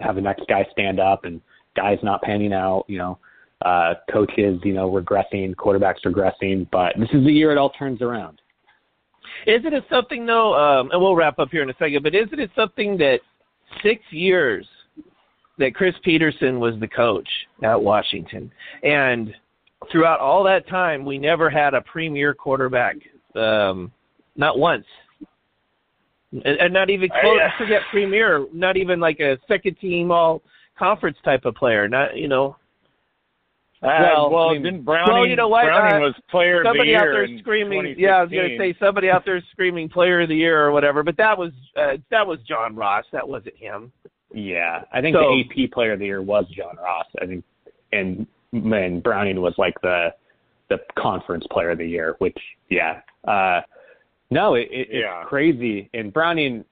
[0.00, 1.40] have the next guy stand up, and
[1.76, 2.84] guys not panning out.
[2.88, 3.18] You know,
[3.64, 8.02] uh, coaches you know regressing, quarterbacks regressing, but this is the year it all turns
[8.02, 8.40] around.
[9.46, 10.54] Isn't it something though?
[10.54, 12.02] Um, and we'll wrap up here in a second.
[12.02, 13.20] But isn't it something that
[13.82, 14.66] six years
[15.58, 17.28] that Chris Petersen was the coach
[17.62, 18.50] at Washington,
[18.82, 19.34] and
[19.90, 22.96] throughout all that time, we never had a premier quarterback,
[23.34, 23.92] um,
[24.36, 24.86] not once,
[26.32, 27.40] and, and not even close.
[27.42, 30.42] I- forget premier, not even like a second team all
[30.78, 31.88] conference type of player.
[31.88, 32.56] Not you know.
[33.82, 35.14] Well, well, I mean- didn't Browning?
[35.14, 37.38] Well, you know what, Browning uh, was player of the somebody year out there in
[37.38, 40.60] screaming yeah i was going to say somebody out there screaming player of the year
[40.60, 43.92] or whatever but that was uh, that was john ross that wasn't him
[44.32, 47.06] Yeah, I think So- the AP Player of the Year was John Ross.
[47.22, 47.44] I think,
[47.92, 50.12] and and Browning was like the
[50.68, 52.14] the Conference Player of the Year.
[52.18, 52.36] Which,
[52.68, 53.62] yeah, uh,
[54.30, 55.20] no, it, it, Yeah.
[55.22, 55.88] it's crazy.
[55.94, 56.64] And Browning,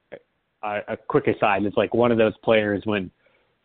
[0.62, 3.10] uh, a quick aside, is like one of those players when,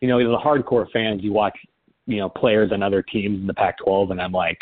[0.00, 1.58] you know, the hardcore fans, you watch,
[2.06, 4.58] you know, players on other teams in the Pac-12, and I'm like,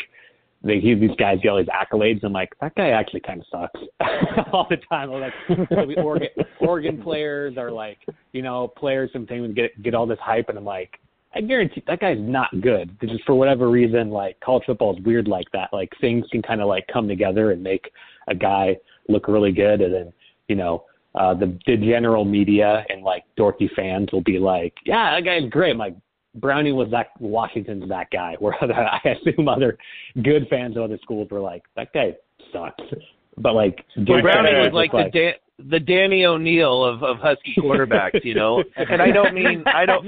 [0.63, 2.23] they hear these guys get all these accolades.
[2.23, 5.11] I'm like, that guy actually kind of sucks all the time.
[5.11, 6.29] I'm like, Oregon,
[6.59, 7.97] Oregon players are like,
[8.31, 10.99] you know, players sometimes get get all this hype, and I'm like,
[11.33, 12.95] I guarantee that guy's not good.
[13.01, 15.69] Just for whatever reason, like college football is weird like that.
[15.73, 17.91] Like things can kind of like come together and make
[18.27, 18.77] a guy
[19.09, 20.13] look really good, and then
[20.47, 20.85] you know.
[21.13, 25.49] Uh, the the general media and like dorky fans will be like, "Yeah, that guy's
[25.49, 25.93] great." I'm like,
[26.35, 28.35] Browning was that Washington's that guy.
[28.39, 29.77] Where other, I assume other
[30.23, 32.15] good fans of other schools were like, that guy
[32.53, 32.83] sucks.
[33.37, 35.33] But like, well, browning was like, the Dan,
[35.69, 40.03] the danny o'neil of of husky quarterbacks you know and i don't mean i don't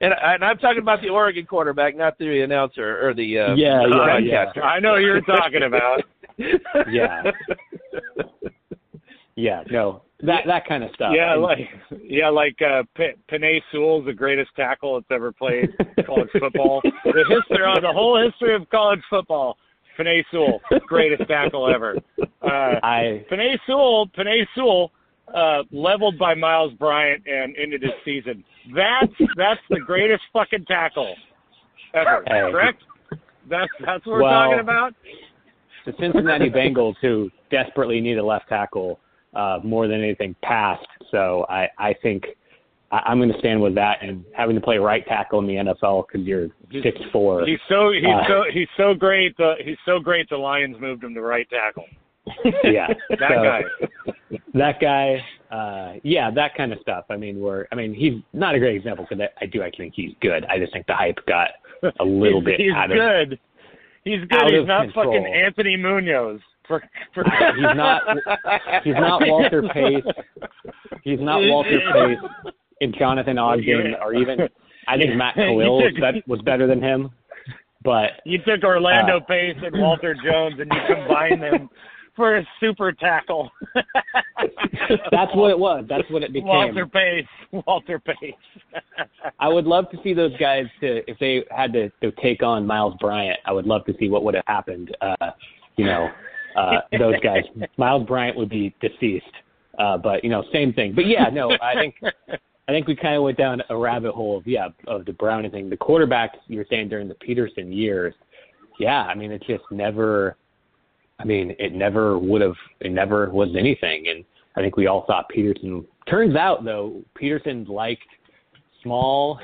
[0.00, 3.54] and, I- and i'm talking about the oregon quarterback not the announcer or the uh
[3.54, 4.62] Yeah, yeah, broadcaster.
[4.64, 6.02] I know you're talking about.
[6.90, 7.22] yeah,
[9.36, 11.12] yeah, no, that that kind of stuff.
[11.14, 11.58] Yeah, And- like
[12.12, 15.70] yeah, like uh, P- Penei Sewell's the greatest tackle that's ever played
[16.06, 16.82] college football.
[16.82, 19.56] The history, uh, the whole history of college football.
[19.98, 21.96] Penei Sewell, greatest tackle ever.
[22.20, 24.90] Uh, I Penei Sewell, Penei Sewell,
[25.34, 28.44] uh, leveled by Myles Bryant and ended his season.
[28.74, 31.14] That's that's the greatest fucking tackle
[31.94, 32.22] ever.
[32.26, 32.40] Hey.
[32.50, 32.82] Correct?
[33.48, 34.94] That's that's what we're Well, talking about.
[35.86, 38.98] the Cincinnati Bengals, who desperately need a left tackle
[39.34, 40.86] uh, more than anything, past.
[41.10, 42.24] So I I think
[42.90, 45.54] I, I'm going to stand with that and having to play right tackle in the
[45.54, 46.48] NFL because you're
[46.82, 47.46] six four.
[47.46, 49.36] He's so he's Uh, so he's so great.
[49.36, 50.28] The he's so great.
[50.28, 51.86] The Lions moved him to right tackle.
[52.64, 53.62] yeah, That so- guy.
[54.54, 55.24] that guy,
[55.54, 57.04] uh, yeah, that kind of stuff.
[57.10, 59.86] I mean, we're, I mean, he's not a great example because I, I do actually
[59.86, 60.44] think he's good.
[60.46, 61.48] I just think the hype got
[61.98, 62.96] a little he's, bit He's out of.
[62.96, 63.40] good.
[64.04, 64.52] He's good.
[64.52, 65.06] he's not control.
[65.06, 66.40] fucking Anthony Munoz.
[66.66, 66.82] For,
[67.14, 68.02] for He's not.
[68.84, 70.04] He's not Walter Pace.
[71.02, 74.48] He's not Walter Pace and Jonathan Ogden, or even
[74.88, 77.10] I think Matt Kalil was, was better than him.
[77.84, 81.68] But You took Orlando Uh, Pace and Walter Jones and you combine them
[82.14, 83.50] for a super tackle.
[85.10, 85.84] That's what it was.
[85.88, 86.46] That's what it became.
[86.46, 87.26] Walter Pace.
[87.66, 88.34] Walter Pace.
[89.40, 92.66] I would love to see those guys to if they had to, to take on
[92.66, 93.38] Myles Bryant.
[93.46, 94.94] I would love to see what would have happened.
[95.00, 95.30] Uh,
[95.76, 96.08] you know,
[96.56, 97.44] uh, those guys.
[97.76, 99.24] Myles Bryant would be deceased.
[99.78, 100.92] Uh, but you know, same thing.
[100.94, 101.94] But yeah, no, I think
[102.68, 105.50] I think we kind of went down a rabbit hole of yeah of the Browning
[105.50, 105.70] thing.
[105.70, 108.14] The quarterbacks you're saying during the Petersen years,
[108.78, 110.36] yeah, I mean it just never.
[111.18, 112.56] I mean, it never would have.
[112.80, 114.24] It never was anything, and
[114.56, 115.84] I think we all thought Petersen.
[116.08, 118.02] Turns out though, Petersen liked
[118.82, 119.38] small,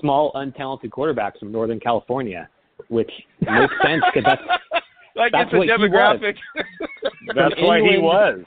[0.00, 2.48] small untalented quarterbacks from Northern California,
[2.88, 3.10] which
[3.40, 4.82] makes sense because that's
[5.16, 6.34] like That's it's a demographic.
[7.34, 8.44] That's why he was.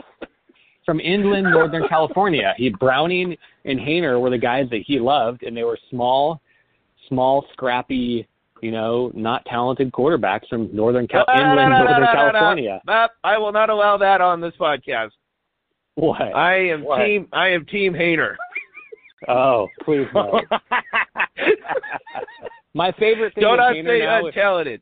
[0.85, 2.53] from inland Northern California.
[2.57, 6.41] He Browning and Haener were the guys that he loved, and they were small,
[7.07, 8.27] small, scrappy,
[8.61, 12.05] you know, not talented quarterbacks from Northern Cal- No, no, no, inland no, no, Northern.
[12.15, 12.81] California.
[13.23, 15.11] I will not allow that on this podcast.
[15.95, 16.21] What?
[16.21, 16.99] I am What?
[17.03, 17.27] team.
[17.33, 18.35] I am team Haener.
[19.27, 20.41] oh, please no.
[22.73, 24.81] My favorite thing Don't I say now is- untalented.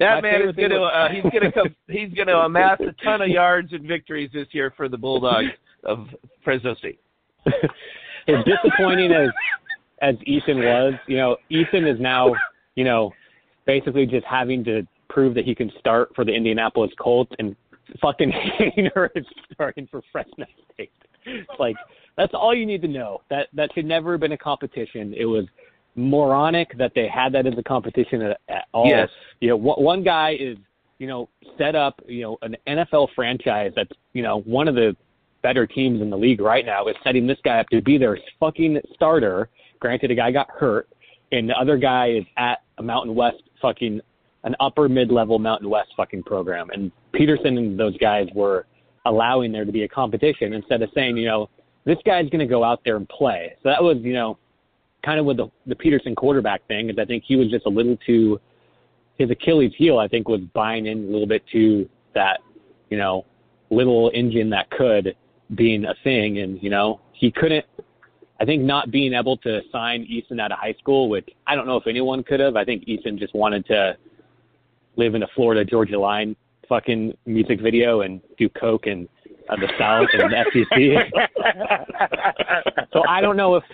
[0.00, 2.38] That My man is going to was- uh, he's going to come he's going to
[2.38, 5.50] amass a ton of yards and victories this year for the Bulldogs
[5.84, 6.08] of
[6.42, 7.00] Fresno State.
[7.46, 9.28] as disappointing as
[10.02, 12.34] as Ethan was, you know, Ethan is now,
[12.74, 13.12] you know,
[13.66, 17.54] basically just having to prove that he can start for the Indianapolis Colts and
[18.00, 20.90] fucking Haener is starting for Fresno State.
[21.24, 21.76] It's like
[22.16, 23.20] that's all you need to know.
[23.30, 25.14] That that should never have been a competition.
[25.16, 25.44] It was
[25.96, 28.86] moronic that they had that as a competition at, at all.
[28.86, 29.08] Yes.
[29.40, 30.56] You know, one, one guy is,
[30.98, 31.28] you know,
[31.58, 34.96] set up, you know, an NFL franchise that's, you know, one of the
[35.42, 38.18] better teams in the league right now is setting this guy up to be their
[38.40, 39.50] fucking starter.
[39.80, 40.88] Granted, a guy got hurt,
[41.32, 44.00] and the other guy is at a Mountain West fucking
[44.44, 46.70] an upper mid-level Mountain West fucking program.
[46.70, 48.66] And Petersen and those guys were
[49.06, 51.48] allowing there to be a competition instead of saying, you know,
[51.84, 53.54] this guy's going to go out there and play.
[53.62, 54.38] So that was, you know,
[55.04, 57.70] kind of with the, the Petersen quarterback thing, is I think he was just a
[57.70, 58.40] little too
[59.16, 59.98] his Achilles heel.
[59.98, 62.40] I think was buying in a little bit to that,
[62.90, 63.24] you know,
[63.70, 65.16] little engine that could
[65.54, 67.64] being a thing, and you know he couldn't.
[68.40, 71.66] I think not being able to sign Eason out of high school, which I don't
[71.66, 72.56] know if anyone could have.
[72.56, 73.96] I think Eason just wanted to
[74.96, 76.36] live in a Florida Georgia line
[76.68, 79.08] fucking music video and do coke and
[79.48, 80.68] uh, the South and the SEC.
[82.92, 83.64] so I don't know if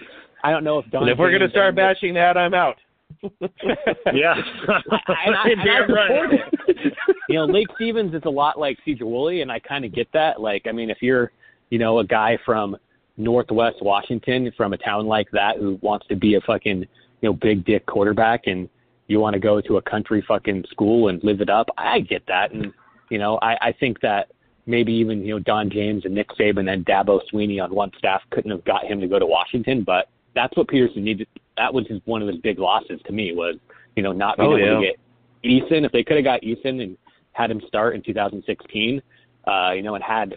[0.43, 1.03] I don't know if Don.
[1.03, 2.77] And if we're going to start bashing that, I'm out.
[3.23, 4.35] yeah.
[4.35, 6.33] and I, and I Damn right.
[6.33, 6.93] it.
[7.29, 10.41] You know, Lake Stevens is a lot like Sedro-Woolley, and I kind of get that.
[10.41, 11.31] Like, I mean, if you're,
[11.71, 12.77] you know, a guy from
[13.17, 17.33] Northwest Washington, from a town like that, who wants to be a fucking, you know,
[17.33, 18.69] big dick quarterback, and
[19.07, 22.27] you want to go to a country fucking school and live it up, I get
[22.27, 22.51] that.
[22.51, 22.73] And
[23.11, 24.33] you know, I, I think that
[24.67, 28.23] maybe even you know Don James and Nick Saban and Dabo Swinney on one staff
[28.31, 31.29] couldn't have got him to go to Washington, but that's what Petersen needed.
[31.57, 33.57] That was his, one of his big losses to me was
[33.97, 34.99] you know not being Oh, able to get
[35.45, 35.85] Eason.
[35.85, 36.97] If they could have got Eason and
[37.33, 39.03] had him start in 2016,
[39.47, 40.37] uh, you know, and had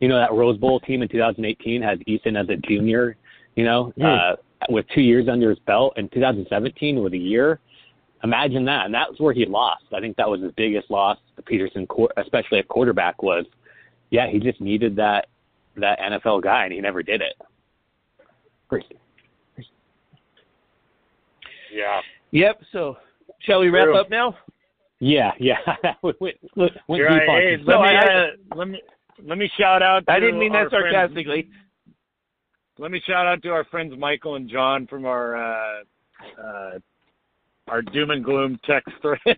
[0.00, 3.16] you know that Rose Bowl team in 2018 has Eason as a junior,
[3.56, 4.04] you know, Hmm.
[4.04, 4.36] uh,
[4.68, 7.60] with two years under his belt, and 2017 with a year.
[8.22, 9.84] Imagine that, and that's where he lost.
[9.94, 11.86] I think that was his biggest loss to Petersen,
[12.18, 13.22] especially at quarterback.
[13.22, 13.46] Was
[14.10, 15.28] yeah, he just needed that
[15.76, 17.34] that NFL guy, and he never did it.
[18.68, 18.98] Crazy.
[21.72, 22.00] Yeah.
[22.32, 22.60] Yep.
[22.72, 22.96] So,
[23.40, 23.98] shall we wrap True.
[24.00, 24.36] up now?
[25.00, 25.56] Yeah, yeah.
[26.02, 27.28] went, went, went deep right.
[27.28, 28.82] on Hey, some let No, me I- uh, let me
[29.24, 30.06] let me shout out.
[30.06, 31.48] To I didn't mean that our friends- sarcastically.
[32.78, 35.82] let me shout out to our friends Michael and John from our uh,
[36.42, 36.78] uh,
[37.68, 39.20] our doom and gloom text thread,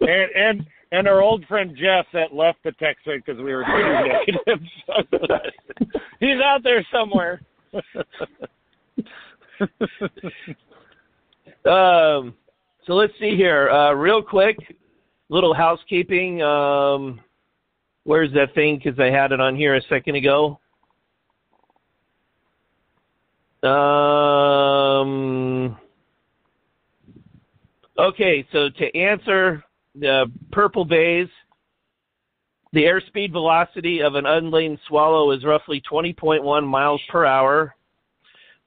[0.00, 3.64] and and and our old friend Jeff that left the text thread because we were
[3.64, 4.60] too negative.
[6.20, 7.40] He's out there somewhere.
[11.64, 12.34] Um,
[12.86, 13.70] so let's see here.
[13.70, 14.56] Uh, real quick,
[15.28, 16.42] little housekeeping.
[16.42, 17.20] Um,
[18.04, 18.80] where's that thing?
[18.82, 20.58] Because I had it on here a second ago.
[23.62, 25.78] Um.
[27.98, 29.62] Okay, so to answer
[29.94, 31.28] the purple bays,
[32.72, 37.76] the airspeed velocity of an unladen swallow is roughly 20.1 miles per hour.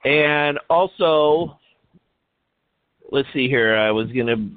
[0.06, 1.60] And also,
[3.12, 3.76] let's see here.
[3.76, 4.50] I was gonna.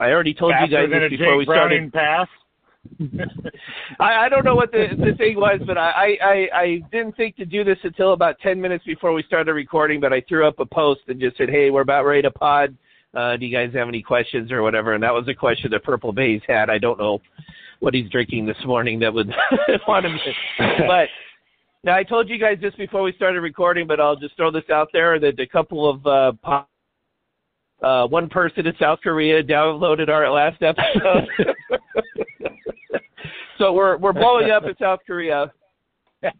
[0.00, 1.92] I already told you guys this before we started.
[1.92, 2.28] Pass.
[4.00, 7.36] I, I don't know what the the thing was, but I, I I didn't think
[7.36, 10.00] to do this until about ten minutes before we started recording.
[10.00, 12.74] But I threw up a post and just said, "Hey, we're about ready to pod.
[13.14, 14.94] Uh, do you guys have any questions or whatever?
[14.94, 16.70] And that was a question that Purple Bays had.
[16.70, 17.20] I don't know
[17.80, 19.32] what he's drinking this morning that would
[19.88, 20.86] want him to.
[20.86, 21.08] But
[21.86, 24.68] now I told you guys this before we started recording, but I'll just throw this
[24.72, 26.68] out there that a couple of uh, pop,
[27.80, 31.28] uh, one person in South Korea downloaded our last episode.
[33.58, 35.52] so we're we're blowing up in South Korea.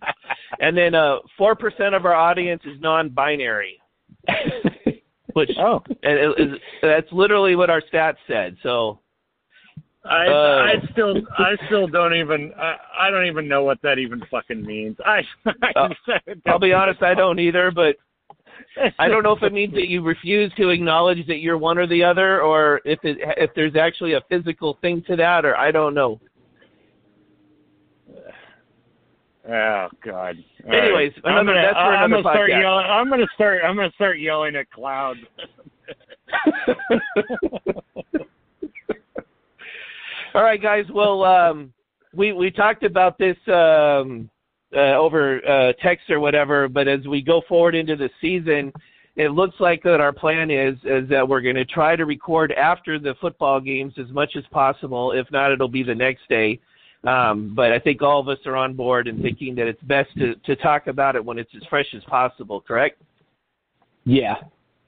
[0.60, 3.78] and then uh four percent of our audience is non-binary,
[5.35, 8.56] which oh, and it, it, that's literally what our stats said.
[8.62, 9.01] So
[10.08, 13.98] I Uh, I still I still don't even I, I don't even know what that
[13.98, 14.96] even fucking means.
[15.04, 15.22] I,
[15.62, 15.88] I Uh,
[16.46, 17.96] I'll be honest, I don't either, but
[18.98, 21.86] I don't know if it means that you refuse to acknowledge that you're one or
[21.86, 25.70] the other, or if it if there's actually a physical thing to that, or I
[25.70, 26.20] don't know.
[29.48, 30.36] Oh God.
[30.66, 31.32] All Anyways, right.
[31.32, 32.60] I'm another- gonna, that's for I'm gonna start podcast.
[32.62, 32.86] yelling.
[32.86, 33.62] I'm gonna start.
[33.64, 35.20] I'm gonna start yelling at clouds.
[40.36, 40.84] All right, guys.
[40.92, 41.72] Well, um,
[42.14, 44.28] we we talked about this um,
[44.76, 48.70] uh, over uh, text or whatever, but as we go forward into the season,
[49.16, 52.52] it looks like that our plan is is that we're going to try to record
[52.52, 55.12] after the football games as much as possible.
[55.12, 56.60] If not, it'll be the next day.
[57.04, 60.10] Um, but I think all of us are on board and thinking that it's best
[60.18, 62.60] to, to talk about it when it's as fresh as possible.
[62.60, 63.00] Correct?
[64.04, 64.34] yeah.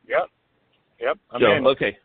[0.06, 0.28] Yep.
[1.00, 1.18] Yep.
[1.30, 1.66] I'm So, in.
[1.68, 1.96] okay.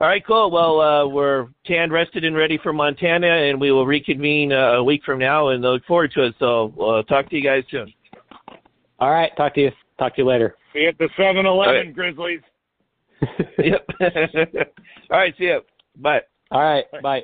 [0.00, 0.50] All right, cool.
[0.50, 4.84] Well, uh, we're tan rested and ready for Montana, and we will reconvene uh, a
[4.84, 6.34] week from now and look forward to it.
[6.38, 7.92] So, we'll talk to you guys soon.
[8.98, 9.30] All right.
[9.36, 9.70] Talk to you.
[9.98, 10.56] Talk to you later.
[10.72, 11.94] See you at the 7-Eleven, right.
[11.94, 12.40] Grizzlies.
[13.58, 13.88] Yep.
[15.10, 15.60] All right, see you.
[15.96, 16.20] Bye.
[16.50, 16.84] All right.
[17.02, 17.22] Bye.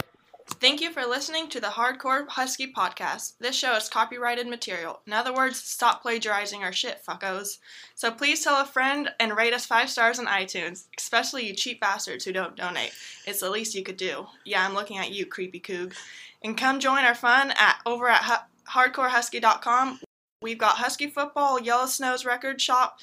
[0.59, 3.35] Thank you for listening to the Hardcore Husky podcast.
[3.39, 5.01] This show is copyrighted material.
[5.07, 7.59] In other words, stop plagiarizing our shit, fuckos.
[7.95, 11.81] So please tell a friend and rate us five stars on iTunes, especially you cheap
[11.81, 12.93] bastards who don't donate.
[13.27, 14.27] It's the least you could do.
[14.45, 15.95] Yeah, I'm looking at you, creepy coog.
[16.43, 20.01] And come join our fun at over at hu- hardcorehusky.com.
[20.43, 22.99] We've got Husky Football, Yellow Snow's record shop,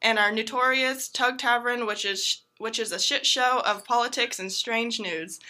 [0.00, 4.52] and our notorious Tug Tavern, which is which is a shit show of politics and
[4.52, 5.40] strange news.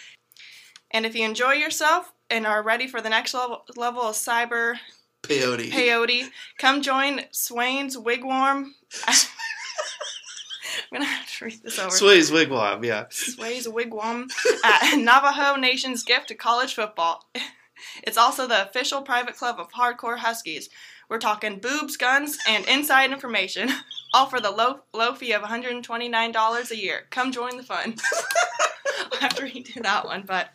[0.93, 4.75] And if you enjoy yourself and are ready for the next level, level of cyber
[5.23, 5.71] Peyote.
[5.71, 6.29] peyote,
[6.59, 8.71] come join Swain's Wigwam.
[9.07, 11.89] I'm gonna have to read this over.
[11.89, 13.05] Sway's Wigwam, yeah.
[13.09, 14.27] Sway's Wigwam
[14.63, 17.27] at Navajo Nation's gift to college football.
[18.03, 20.69] It's also the official private club of hardcore Huskies.
[21.09, 23.69] We're talking boobs, guns, and inside information,
[24.13, 27.01] all for the low low fee of $129 a year.
[27.09, 27.95] Come join the fun.
[29.11, 30.49] I'll have to redo that one, but